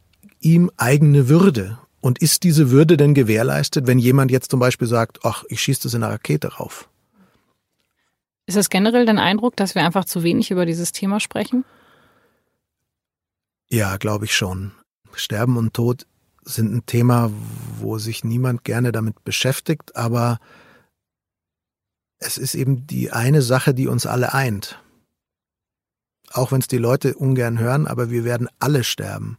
ihm 0.40 0.70
eigene 0.76 1.28
Würde? 1.28 1.78
Und 2.00 2.18
ist 2.18 2.42
diese 2.42 2.70
Würde 2.70 2.98
denn 2.98 3.14
gewährleistet, 3.14 3.86
wenn 3.86 3.98
jemand 3.98 4.30
jetzt 4.30 4.50
zum 4.50 4.60
Beispiel 4.60 4.86
sagt, 4.86 5.20
ach, 5.24 5.44
ich 5.48 5.62
schieße 5.62 5.84
das 5.84 5.94
in 5.94 6.02
eine 6.02 6.12
Rakete 6.12 6.48
rauf? 6.54 6.88
Ist 8.46 8.56
es 8.56 8.68
generell 8.68 9.06
dein 9.06 9.18
Eindruck, 9.18 9.56
dass 9.56 9.74
wir 9.74 9.82
einfach 9.82 10.04
zu 10.04 10.22
wenig 10.22 10.50
über 10.50 10.66
dieses 10.66 10.92
Thema 10.92 11.18
sprechen? 11.18 11.64
Ja, 13.70 13.96
glaube 13.96 14.26
ich 14.26 14.36
schon. 14.36 14.72
Sterben 15.14 15.56
und 15.56 15.72
Tod 15.72 16.06
sind 16.44 16.74
ein 16.74 16.86
Thema, 16.86 17.30
wo 17.80 17.98
sich 17.98 18.22
niemand 18.22 18.64
gerne 18.64 18.92
damit 18.92 19.24
beschäftigt, 19.24 19.96
aber 19.96 20.38
es 22.18 22.38
ist 22.38 22.54
eben 22.54 22.86
die 22.86 23.12
eine 23.12 23.42
Sache, 23.42 23.74
die 23.74 23.88
uns 23.88 24.06
alle 24.06 24.34
eint. 24.34 24.78
Auch 26.32 26.52
wenn 26.52 26.60
es 26.60 26.68
die 26.68 26.78
Leute 26.78 27.14
ungern 27.14 27.58
hören, 27.58 27.86
aber 27.86 28.10
wir 28.10 28.24
werden 28.24 28.48
alle 28.58 28.84
sterben. 28.84 29.36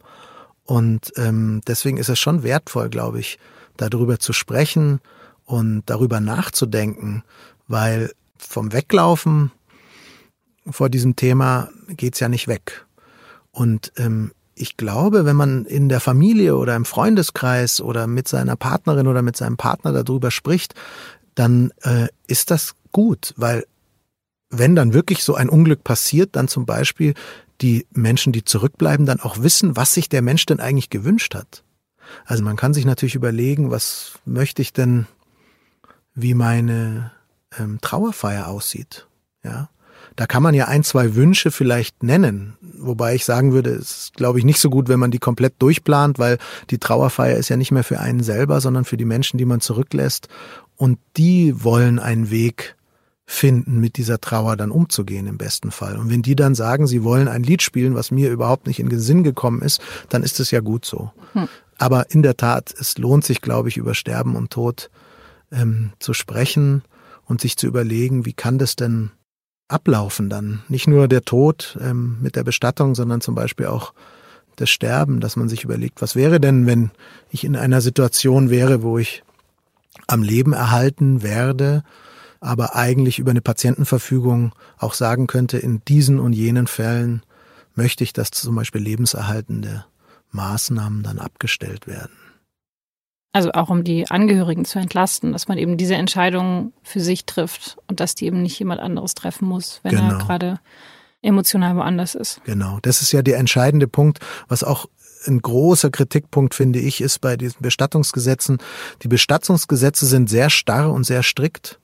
Und 0.64 1.12
ähm, 1.16 1.60
deswegen 1.66 1.96
ist 1.98 2.08
es 2.08 2.18
schon 2.18 2.42
wertvoll, 2.42 2.88
glaube 2.88 3.20
ich, 3.20 3.38
darüber 3.76 4.18
zu 4.18 4.32
sprechen 4.32 5.00
und 5.44 5.84
darüber 5.86 6.20
nachzudenken, 6.20 7.22
weil 7.68 8.12
vom 8.36 8.72
Weglaufen 8.72 9.52
vor 10.68 10.88
diesem 10.88 11.16
Thema 11.16 11.68
geht's 11.88 12.20
ja 12.20 12.28
nicht 12.28 12.48
weg. 12.48 12.84
Und 13.52 13.92
ähm, 13.96 14.32
ich 14.54 14.76
glaube, 14.76 15.24
wenn 15.24 15.36
man 15.36 15.66
in 15.66 15.88
der 15.88 16.00
Familie 16.00 16.56
oder 16.56 16.74
im 16.76 16.86
Freundeskreis 16.86 17.80
oder 17.80 18.06
mit 18.06 18.26
seiner 18.26 18.56
Partnerin 18.56 19.06
oder 19.06 19.22
mit 19.22 19.36
seinem 19.36 19.56
Partner 19.56 19.92
darüber 19.92 20.30
spricht, 20.30 20.74
dann 21.36 21.70
äh, 21.82 22.08
ist 22.26 22.50
das 22.50 22.74
gut, 22.90 23.32
weil 23.36 23.64
wenn 24.50 24.74
dann 24.74 24.92
wirklich 24.92 25.22
so 25.22 25.34
ein 25.34 25.48
Unglück 25.48 25.84
passiert, 25.84 26.34
dann 26.34 26.48
zum 26.48 26.66
Beispiel 26.66 27.14
die 27.60 27.86
Menschen, 27.92 28.32
die 28.32 28.44
zurückbleiben, 28.44 29.06
dann 29.06 29.20
auch 29.20 29.42
wissen, 29.42 29.76
was 29.76 29.94
sich 29.94 30.08
der 30.08 30.22
Mensch 30.22 30.46
denn 30.46 30.60
eigentlich 30.60 30.90
gewünscht 30.90 31.34
hat. 31.34 31.62
Also 32.24 32.42
man 32.42 32.56
kann 32.56 32.74
sich 32.74 32.84
natürlich 32.84 33.14
überlegen, 33.14 33.70
was 33.70 34.18
möchte 34.24 34.62
ich 34.62 34.72
denn, 34.72 35.06
wie 36.14 36.34
meine 36.34 37.12
ähm, 37.58 37.78
Trauerfeier 37.80 38.48
aussieht. 38.48 39.06
Ja, 39.42 39.68
da 40.14 40.26
kann 40.26 40.42
man 40.42 40.54
ja 40.54 40.66
ein, 40.66 40.84
zwei 40.84 41.14
Wünsche 41.14 41.50
vielleicht 41.50 42.02
nennen, 42.02 42.56
wobei 42.60 43.14
ich 43.14 43.24
sagen 43.24 43.52
würde, 43.52 43.70
es 43.70 43.90
ist, 43.90 44.14
glaube 44.14 44.38
ich, 44.38 44.44
nicht 44.44 44.60
so 44.60 44.70
gut, 44.70 44.88
wenn 44.88 44.98
man 44.98 45.10
die 45.10 45.18
komplett 45.18 45.54
durchplant, 45.58 46.18
weil 46.18 46.38
die 46.70 46.78
Trauerfeier 46.78 47.36
ist 47.36 47.48
ja 47.48 47.56
nicht 47.56 47.72
mehr 47.72 47.84
für 47.84 48.00
einen 48.00 48.22
selber, 48.22 48.60
sondern 48.60 48.84
für 48.84 48.96
die 48.96 49.04
Menschen, 49.04 49.38
die 49.38 49.44
man 49.44 49.60
zurücklässt. 49.60 50.28
Und 50.76 50.98
die 51.16 51.64
wollen 51.64 51.98
einen 51.98 52.30
Weg 52.30 52.76
finden, 53.26 53.80
mit 53.80 53.96
dieser 53.96 54.20
Trauer 54.20 54.56
dann 54.56 54.70
umzugehen 54.70 55.26
im 55.26 55.36
besten 55.36 55.72
Fall. 55.72 55.96
Und 55.96 56.10
wenn 56.10 56.22
die 56.22 56.36
dann 56.36 56.54
sagen, 56.54 56.86
sie 56.86 57.02
wollen 57.02 57.26
ein 57.26 57.42
Lied 57.42 57.60
spielen, 57.60 57.96
was 57.96 58.12
mir 58.12 58.30
überhaupt 58.30 58.68
nicht 58.68 58.78
in 58.78 58.88
den 58.88 59.00
Sinn 59.00 59.24
gekommen 59.24 59.62
ist, 59.62 59.80
dann 60.08 60.22
ist 60.22 60.38
es 60.38 60.52
ja 60.52 60.60
gut 60.60 60.84
so. 60.84 61.10
Hm. 61.32 61.48
Aber 61.78 62.10
in 62.10 62.22
der 62.22 62.36
Tat, 62.36 62.72
es 62.78 62.98
lohnt 62.98 63.24
sich, 63.24 63.40
glaube 63.40 63.68
ich, 63.68 63.76
über 63.76 63.94
Sterben 63.94 64.36
und 64.36 64.50
Tod 64.50 64.90
ähm, 65.50 65.92
zu 65.98 66.14
sprechen 66.14 66.82
und 67.24 67.40
sich 67.40 67.56
zu 67.56 67.66
überlegen, 67.66 68.24
wie 68.24 68.32
kann 68.32 68.58
das 68.58 68.76
denn 68.76 69.10
ablaufen 69.68 70.30
dann? 70.30 70.62
Nicht 70.68 70.86
nur 70.86 71.08
der 71.08 71.22
Tod 71.22 71.76
ähm, 71.80 72.18
mit 72.22 72.36
der 72.36 72.44
Bestattung, 72.44 72.94
sondern 72.94 73.20
zum 73.20 73.34
Beispiel 73.34 73.66
auch 73.66 73.92
das 74.54 74.70
Sterben, 74.70 75.20
dass 75.20 75.36
man 75.36 75.48
sich 75.48 75.64
überlegt, 75.64 76.00
was 76.00 76.16
wäre 76.16 76.40
denn, 76.40 76.66
wenn 76.66 76.90
ich 77.28 77.44
in 77.44 77.56
einer 77.56 77.80
Situation 77.80 78.48
wäre, 78.48 78.82
wo 78.82 78.98
ich 78.98 79.22
am 80.06 80.22
Leben 80.22 80.52
erhalten 80.52 81.22
werde, 81.22 81.82
aber 82.40 82.76
eigentlich 82.76 83.18
über 83.18 83.30
eine 83.30 83.40
Patientenverfügung 83.40 84.52
auch 84.78 84.94
sagen 84.94 85.26
könnte, 85.26 85.58
in 85.58 85.82
diesen 85.86 86.18
und 86.18 86.32
jenen 86.32 86.66
Fällen 86.66 87.22
möchte 87.74 88.04
ich, 88.04 88.12
dass 88.12 88.30
zum 88.30 88.54
Beispiel 88.54 88.80
lebenserhaltende 88.80 89.84
Maßnahmen 90.30 91.02
dann 91.02 91.18
abgestellt 91.18 91.86
werden. 91.86 92.16
Also 93.32 93.52
auch 93.52 93.68
um 93.68 93.84
die 93.84 94.08
Angehörigen 94.08 94.64
zu 94.64 94.78
entlasten, 94.78 95.32
dass 95.32 95.46
man 95.46 95.58
eben 95.58 95.76
diese 95.76 95.94
Entscheidung 95.94 96.72
für 96.82 97.00
sich 97.00 97.26
trifft 97.26 97.76
und 97.86 98.00
dass 98.00 98.14
die 98.14 98.24
eben 98.24 98.42
nicht 98.42 98.58
jemand 98.58 98.80
anderes 98.80 99.14
treffen 99.14 99.46
muss, 99.46 99.80
wenn 99.82 99.96
genau. 99.96 100.12
er 100.12 100.18
gerade 100.18 100.60
emotional 101.20 101.76
woanders 101.76 102.14
ist. 102.14 102.40
Genau, 102.44 102.78
das 102.80 103.02
ist 103.02 103.12
ja 103.12 103.20
der 103.20 103.36
entscheidende 103.36 103.88
Punkt, 103.88 104.20
was 104.48 104.64
auch 104.64 104.86
ein 105.26 105.40
großer 105.40 105.90
Kritikpunkt, 105.90 106.54
finde 106.54 106.78
ich, 106.78 107.00
ist 107.00 107.20
bei 107.20 107.36
diesen 107.36 107.60
Bestattungsgesetzen. 107.60 108.58
Die 109.02 109.08
Bestattungsgesetze 109.08 110.06
sind 110.06 110.28
sehr 110.28 110.50
starr 110.50 110.92
und 110.92 111.04
sehr 111.04 111.22
strikt 111.22 111.78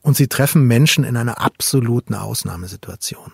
und 0.00 0.16
sie 0.16 0.28
treffen 0.28 0.66
Menschen 0.66 1.04
in 1.04 1.16
einer 1.16 1.40
absoluten 1.40 2.14
Ausnahmesituation. 2.14 3.32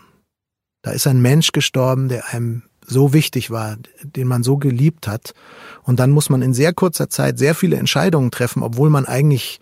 Da 0.82 0.92
ist 0.92 1.06
ein 1.06 1.20
Mensch 1.20 1.52
gestorben, 1.52 2.08
der 2.08 2.28
einem 2.28 2.62
so 2.86 3.12
wichtig 3.12 3.50
war, 3.50 3.76
den 4.02 4.28
man 4.28 4.42
so 4.42 4.56
geliebt 4.56 5.06
hat. 5.06 5.34
Und 5.82 6.00
dann 6.00 6.10
muss 6.10 6.30
man 6.30 6.40
in 6.40 6.54
sehr 6.54 6.72
kurzer 6.72 7.10
Zeit 7.10 7.38
sehr 7.38 7.54
viele 7.54 7.76
Entscheidungen 7.76 8.30
treffen, 8.30 8.62
obwohl 8.62 8.88
man 8.88 9.04
eigentlich 9.04 9.60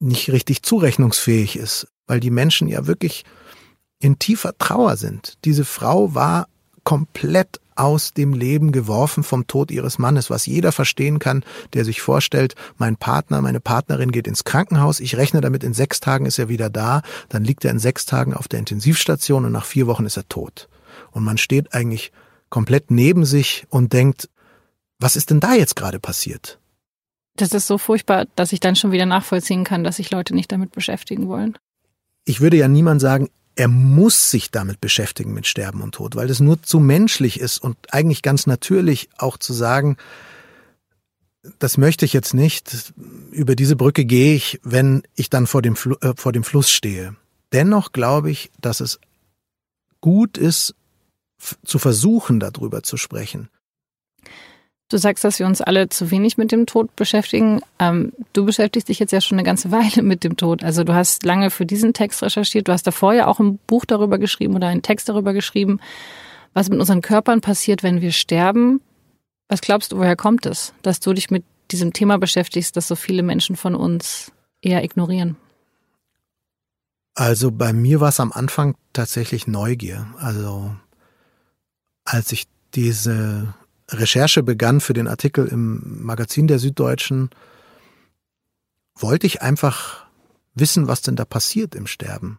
nicht 0.00 0.30
richtig 0.30 0.62
zurechnungsfähig 0.62 1.56
ist, 1.56 1.86
weil 2.06 2.20
die 2.20 2.30
Menschen 2.30 2.68
ja 2.68 2.86
wirklich 2.86 3.24
in 4.00 4.18
tiefer 4.18 4.56
Trauer 4.58 4.96
sind. 4.96 5.34
Diese 5.44 5.64
Frau 5.64 6.14
war 6.14 6.48
komplett 6.84 7.60
aus 7.76 8.12
dem 8.12 8.32
Leben 8.34 8.72
geworfen 8.72 9.24
vom 9.24 9.46
Tod 9.46 9.70
ihres 9.70 9.98
Mannes, 9.98 10.30
was 10.30 10.46
jeder 10.46 10.70
verstehen 10.70 11.18
kann, 11.18 11.44
der 11.72 11.84
sich 11.84 12.00
vorstellt, 12.00 12.54
mein 12.78 12.96
Partner, 12.96 13.40
meine 13.42 13.60
Partnerin 13.60 14.12
geht 14.12 14.28
ins 14.28 14.44
Krankenhaus, 14.44 15.00
ich 15.00 15.16
rechne 15.16 15.40
damit, 15.40 15.64
in 15.64 15.74
sechs 15.74 16.00
Tagen 16.00 16.26
ist 16.26 16.38
er 16.38 16.48
wieder 16.48 16.70
da, 16.70 17.02
dann 17.28 17.42
liegt 17.42 17.64
er 17.64 17.72
in 17.72 17.78
sechs 17.78 18.06
Tagen 18.06 18.34
auf 18.34 18.46
der 18.48 18.60
Intensivstation 18.60 19.44
und 19.44 19.52
nach 19.52 19.64
vier 19.64 19.86
Wochen 19.86 20.06
ist 20.06 20.16
er 20.16 20.28
tot. 20.28 20.68
Und 21.10 21.24
man 21.24 21.38
steht 21.38 21.74
eigentlich 21.74 22.12
komplett 22.48 22.90
neben 22.90 23.24
sich 23.24 23.66
und 23.70 23.92
denkt, 23.92 24.28
was 25.00 25.16
ist 25.16 25.30
denn 25.30 25.40
da 25.40 25.54
jetzt 25.54 25.74
gerade 25.74 25.98
passiert? 25.98 26.60
Das 27.36 27.52
ist 27.52 27.66
so 27.66 27.78
furchtbar, 27.78 28.26
dass 28.36 28.52
ich 28.52 28.60
dann 28.60 28.76
schon 28.76 28.92
wieder 28.92 29.06
nachvollziehen 29.06 29.64
kann, 29.64 29.82
dass 29.82 29.96
sich 29.96 30.12
Leute 30.12 30.34
nicht 30.34 30.52
damit 30.52 30.70
beschäftigen 30.70 31.28
wollen. 31.28 31.58
Ich 32.24 32.40
würde 32.40 32.56
ja 32.56 32.68
niemand 32.68 33.00
sagen, 33.00 33.28
er 33.56 33.68
muss 33.68 34.30
sich 34.30 34.50
damit 34.50 34.80
beschäftigen 34.80 35.32
mit 35.32 35.46
Sterben 35.46 35.80
und 35.80 35.94
Tod, 35.94 36.16
weil 36.16 36.26
das 36.26 36.40
nur 36.40 36.62
zu 36.62 36.80
menschlich 36.80 37.38
ist 37.40 37.58
und 37.58 37.76
eigentlich 37.92 38.22
ganz 38.22 38.46
natürlich 38.46 39.08
auch 39.16 39.38
zu 39.38 39.52
sagen, 39.52 39.96
das 41.58 41.76
möchte 41.76 42.04
ich 42.04 42.12
jetzt 42.12 42.34
nicht. 42.34 42.92
Über 43.30 43.54
diese 43.54 43.76
Brücke 43.76 44.04
gehe 44.04 44.34
ich, 44.34 44.60
wenn 44.62 45.02
ich 45.14 45.30
dann 45.30 45.46
vor 45.46 45.62
dem, 45.62 45.76
Fl 45.76 45.96
äh, 46.00 46.14
vor 46.16 46.32
dem 46.32 46.42
Fluss 46.42 46.70
stehe. 46.70 47.16
Dennoch 47.52 47.92
glaube 47.92 48.30
ich, 48.30 48.50
dass 48.60 48.80
es 48.80 48.98
gut 50.00 50.38
ist, 50.38 50.74
zu 51.64 51.78
versuchen, 51.78 52.40
darüber 52.40 52.82
zu 52.82 52.96
sprechen. 52.96 53.50
Du 54.90 54.98
sagst, 54.98 55.24
dass 55.24 55.38
wir 55.38 55.46
uns 55.46 55.62
alle 55.62 55.88
zu 55.88 56.10
wenig 56.10 56.36
mit 56.36 56.52
dem 56.52 56.66
Tod 56.66 56.94
beschäftigen. 56.94 57.60
Ähm, 57.78 58.12
du 58.34 58.44
beschäftigst 58.44 58.88
dich 58.88 58.98
jetzt 58.98 59.12
ja 59.12 59.20
schon 59.20 59.38
eine 59.38 59.46
ganze 59.46 59.70
Weile 59.70 60.02
mit 60.02 60.24
dem 60.24 60.36
Tod. 60.36 60.62
Also 60.62 60.84
du 60.84 60.94
hast 60.94 61.24
lange 61.24 61.50
für 61.50 61.64
diesen 61.64 61.94
Text 61.94 62.22
recherchiert. 62.22 62.68
Du 62.68 62.72
hast 62.72 62.86
davor 62.86 63.14
ja 63.14 63.26
auch 63.26 63.40
ein 63.40 63.58
Buch 63.66 63.86
darüber 63.86 64.18
geschrieben 64.18 64.54
oder 64.54 64.68
einen 64.68 64.82
Text 64.82 65.08
darüber 65.08 65.32
geschrieben, 65.32 65.80
was 66.52 66.68
mit 66.68 66.78
unseren 66.78 67.00
Körpern 67.00 67.40
passiert, 67.40 67.82
wenn 67.82 68.02
wir 68.02 68.12
sterben. 68.12 68.80
Was 69.48 69.62
glaubst 69.62 69.92
du, 69.92 69.98
woher 69.98 70.16
kommt 70.16 70.46
es, 70.46 70.74
dass 70.82 71.00
du 71.00 71.12
dich 71.14 71.30
mit 71.30 71.44
diesem 71.70 71.92
Thema 71.92 72.18
beschäftigst, 72.18 72.76
das 72.76 72.86
so 72.86 72.94
viele 72.94 73.22
Menschen 73.22 73.56
von 73.56 73.74
uns 73.74 74.32
eher 74.60 74.84
ignorieren? 74.84 75.36
Also 77.14 77.50
bei 77.50 77.72
mir 77.72 78.00
war 78.00 78.08
es 78.08 78.20
am 78.20 78.32
Anfang 78.32 78.74
tatsächlich 78.92 79.46
Neugier. 79.46 80.06
Also 80.18 80.74
als 82.04 82.32
ich 82.32 82.46
diese 82.74 83.54
Recherche 83.90 84.42
begann 84.42 84.80
für 84.80 84.94
den 84.94 85.08
Artikel 85.08 85.46
im 85.46 86.02
Magazin 86.04 86.46
der 86.46 86.58
Süddeutschen, 86.58 87.30
wollte 88.94 89.26
ich 89.26 89.42
einfach 89.42 90.06
wissen, 90.54 90.86
was 90.88 91.02
denn 91.02 91.16
da 91.16 91.24
passiert 91.24 91.74
im 91.74 91.86
Sterben. 91.86 92.38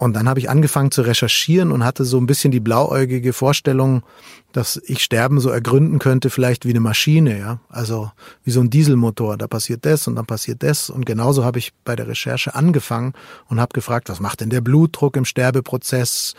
Und 0.00 0.14
dann 0.14 0.28
habe 0.28 0.38
ich 0.38 0.48
angefangen 0.48 0.92
zu 0.92 1.02
recherchieren 1.02 1.72
und 1.72 1.84
hatte 1.84 2.04
so 2.04 2.18
ein 2.18 2.26
bisschen 2.26 2.52
die 2.52 2.60
blauäugige 2.60 3.32
Vorstellung, 3.32 4.04
dass 4.52 4.80
ich 4.86 5.02
Sterben 5.02 5.40
so 5.40 5.50
ergründen 5.50 5.98
könnte, 5.98 6.30
vielleicht 6.30 6.64
wie 6.64 6.70
eine 6.70 6.78
Maschine, 6.78 7.36
ja. 7.36 7.58
Also 7.68 8.12
wie 8.44 8.52
so 8.52 8.60
ein 8.60 8.70
Dieselmotor. 8.70 9.36
Da 9.36 9.48
passiert 9.48 9.84
das 9.84 10.06
und 10.06 10.14
dann 10.14 10.24
passiert 10.24 10.62
das. 10.62 10.88
Und 10.88 11.04
genauso 11.04 11.44
habe 11.44 11.58
ich 11.58 11.72
bei 11.84 11.96
der 11.96 12.06
Recherche 12.06 12.54
angefangen 12.54 13.12
und 13.48 13.58
habe 13.58 13.72
gefragt, 13.72 14.08
was 14.08 14.20
macht 14.20 14.40
denn 14.40 14.50
der 14.50 14.60
Blutdruck 14.60 15.16
im 15.16 15.24
Sterbeprozess? 15.24 16.34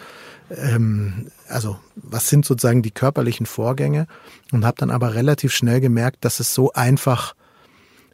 Ähm, 0.56 1.28
also 1.50 1.78
was 1.98 2.30
sind 2.30 2.46
sozusagen 2.46 2.82
die 2.82 2.92
körperlichen 2.92 3.46
Vorgänge? 3.46 4.08
Und 4.54 4.66
habe 4.66 4.78
dann 4.78 4.90
aber 4.90 5.16
relativ 5.16 5.54
schnell 5.54 5.82
gemerkt, 5.82 6.24
dass 6.24 6.40
es 6.40 6.54
so 6.54 6.72
einfach 6.72 7.36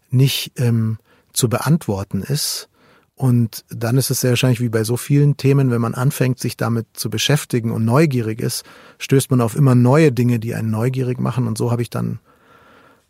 nicht 0.10 0.54
ähm, 0.56 0.98
zu 1.34 1.50
beantworten 1.50 2.24
ist 2.24 2.68
und 3.16 3.64
dann 3.70 3.98
ist 3.98 4.10
es 4.10 4.20
sehr 4.20 4.32
wahrscheinlich 4.32 4.60
wie 4.60 4.70
bei 4.70 4.84
so 4.84 4.98
vielen 4.98 5.38
Themen, 5.38 5.72
wenn 5.72 5.80
man 5.80 5.96
anfängt, 5.96 6.40
sich 6.40 6.58
damit 6.58 6.88
zu 6.94 7.10
beschäftigen 7.10 7.72
und 7.72 7.86
neugierig 7.86 8.42
ist, 8.42 8.66
stößt 9.00 9.32
man 9.32 9.40
auf 9.40 9.56
immer 9.56 9.74
neue 9.74 10.12
Dinge, 10.12 10.38
die 10.38 10.54
einen 10.54 10.70
neugierig 10.70 11.20
machen. 11.20 11.48
Und 11.48 11.58
so 11.58 11.72
habe 11.72 11.82
ich 11.82 11.90
dann 11.90 12.20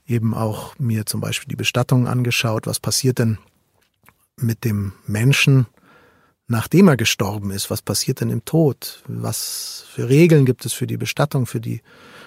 eben 0.06 0.36
auch 0.36 0.78
mir 0.78 1.08
zum 1.08 1.22
Beispiel 1.22 1.50
die 1.50 1.56
Bestattung 1.56 2.08
angeschaut. 2.08 2.68
Was 2.68 2.80
passiert 2.80 3.18
denn 3.18 3.40
mit 4.38 4.64
dem 4.64 4.94
Menschen, 5.08 5.66
nachdem 6.48 6.88
er 6.88 6.98
gestorben 6.98 7.50
ist? 7.50 7.72
Was 7.72 7.82
passiert 7.82 8.22
denn 8.22 8.30
im 8.30 8.46
Tod? 8.46 9.02
Was 9.08 9.86
für 9.90 10.08
Regeln 10.08 10.46
gibt 10.46 10.68
es 10.68 10.74
für 10.74 10.86
die 10.86 10.98
Bestattung, 10.98 11.48
für 11.48 11.60
die, 11.60 11.82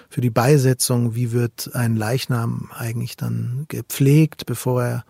für 0.09 0.19
die 0.19 0.29
Beisetzung? 0.29 1.15
Wie 1.15 1.31
wird 1.31 1.73
ein 1.73 1.95
Leichnam 1.95 2.71
eigentlich 2.75 3.15
dann 3.15 3.63
gepflegt, 3.69 4.45
bevor 4.45 4.83
er 4.83 5.05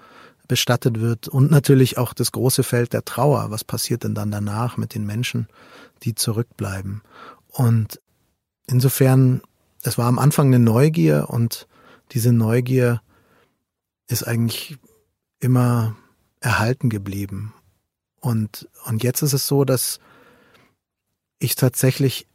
bestattet 0.50 1.00
wird 1.00 1.30
und 1.30 1.52
natürlich 1.52 1.97
auch 1.97 2.14
das 2.14 2.34
große 2.34 2.64
Feld 2.64 2.91
der 2.91 3.06
Trauer. 3.06 3.52
Was 3.52 3.64
passiert 3.64 4.04
denn 4.04 4.16
dann 4.16 4.32
danach 4.32 4.76
mit 4.76 4.93
den 4.95 5.06
Menschen, 5.06 5.47
die 6.04 6.16
zurückbleiben? 6.16 7.02
Und 7.47 8.02
insofern, 8.68 9.41
es 9.84 9.97
war 9.97 10.08
am 10.08 10.20
Anfang 10.20 10.47
eine 10.47 10.60
Neugier 10.60 11.28
und 11.30 11.68
diese 12.12 12.34
Neugier 12.34 13.02
ist 14.08 14.24
eigentlich 14.24 14.78
immer 15.39 15.95
erhalten 16.41 16.89
geblieben. 16.89 17.54
Und, 18.20 18.68
und 18.86 19.04
jetzt 19.04 19.22
ist 19.22 19.34
es 19.34 19.47
so, 19.47 19.64
dass 19.64 20.00
ich 21.38 21.56
tatsächlich 21.56 22.28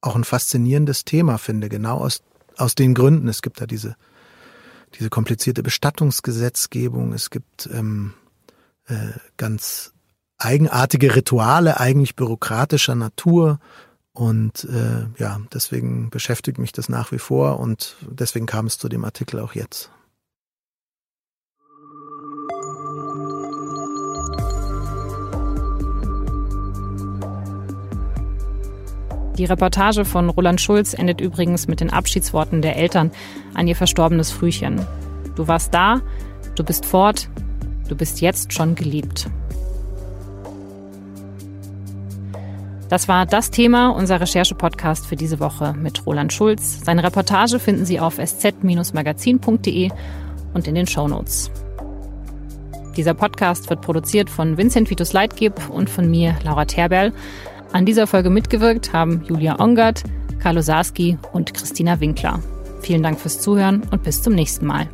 auch 0.00 0.16
ein 0.16 0.24
faszinierendes 0.24 1.04
Thema 1.04 1.36
finde, 1.36 1.68
genau 1.68 1.98
aus, 1.98 2.22
aus 2.56 2.74
den 2.74 2.94
Gründen. 2.94 3.28
Es 3.28 3.42
gibt 3.42 3.60
da 3.60 3.66
diese 3.66 3.96
diese 4.94 5.10
komplizierte 5.10 5.62
Bestattungsgesetzgebung. 5.62 7.12
Es 7.12 7.30
gibt 7.30 7.68
ähm, 7.72 8.14
äh, 8.86 9.12
ganz 9.36 9.92
eigenartige 10.38 11.14
Rituale, 11.16 11.80
eigentlich 11.80 12.16
bürokratischer 12.16 12.94
Natur. 12.94 13.58
Und 14.12 14.64
äh, 14.64 15.06
ja, 15.18 15.40
deswegen 15.52 16.10
beschäftigt 16.10 16.58
mich 16.58 16.72
das 16.72 16.88
nach 16.88 17.12
wie 17.12 17.18
vor 17.18 17.60
und 17.60 17.96
deswegen 18.02 18.46
kam 18.46 18.66
es 18.66 18.78
zu 18.78 18.88
dem 18.88 19.04
Artikel 19.04 19.38
auch 19.38 19.54
jetzt. 19.54 19.90
Die 29.38 29.44
Reportage 29.44 30.04
von 30.04 30.30
Roland 30.30 30.60
Schulz 30.60 30.94
endet 30.94 31.20
übrigens 31.20 31.68
mit 31.68 31.80
den 31.80 31.90
Abschiedsworten 31.90 32.60
der 32.60 32.76
Eltern 32.76 33.12
an 33.54 33.68
ihr 33.68 33.76
verstorbenes 33.76 34.32
Frühchen. 34.32 34.84
Du 35.36 35.46
warst 35.46 35.72
da, 35.72 36.00
du 36.56 36.64
bist 36.64 36.84
fort, 36.84 37.28
du 37.88 37.94
bist 37.94 38.20
jetzt 38.20 38.52
schon 38.52 38.74
geliebt. 38.74 39.30
Das 42.88 43.06
war 43.06 43.26
das 43.26 43.52
Thema 43.52 43.90
unser 43.90 44.20
Recherche-Podcast 44.20 45.06
für 45.06 45.14
diese 45.14 45.38
Woche 45.38 45.72
mit 45.74 46.04
Roland 46.04 46.32
Schulz. 46.32 46.80
Seine 46.84 47.04
Reportage 47.04 47.60
finden 47.60 47.84
Sie 47.84 48.00
auf 48.00 48.18
sz-magazin.de 48.18 49.90
und 50.52 50.66
in 50.66 50.74
den 50.74 50.86
Shownotes. 50.88 51.50
Dieser 52.96 53.14
Podcast 53.14 53.70
wird 53.70 53.82
produziert 53.82 54.30
von 54.30 54.56
Vincent 54.56 54.90
Vitus 54.90 55.12
Leitgeb 55.12 55.70
und 55.70 55.88
von 55.88 56.10
mir, 56.10 56.34
Laura 56.42 56.64
Terberl. 56.64 57.12
An 57.72 57.84
dieser 57.84 58.06
Folge 58.06 58.30
mitgewirkt 58.30 58.92
haben 58.92 59.22
Julia 59.28 59.60
Ongert, 59.60 60.02
Carlo 60.40 60.62
Sarski 60.62 61.18
und 61.32 61.52
Christina 61.52 62.00
Winkler. 62.00 62.40
Vielen 62.80 63.02
Dank 63.02 63.20
fürs 63.20 63.40
Zuhören 63.40 63.82
und 63.90 64.02
bis 64.02 64.22
zum 64.22 64.34
nächsten 64.34 64.66
Mal. 64.66 64.88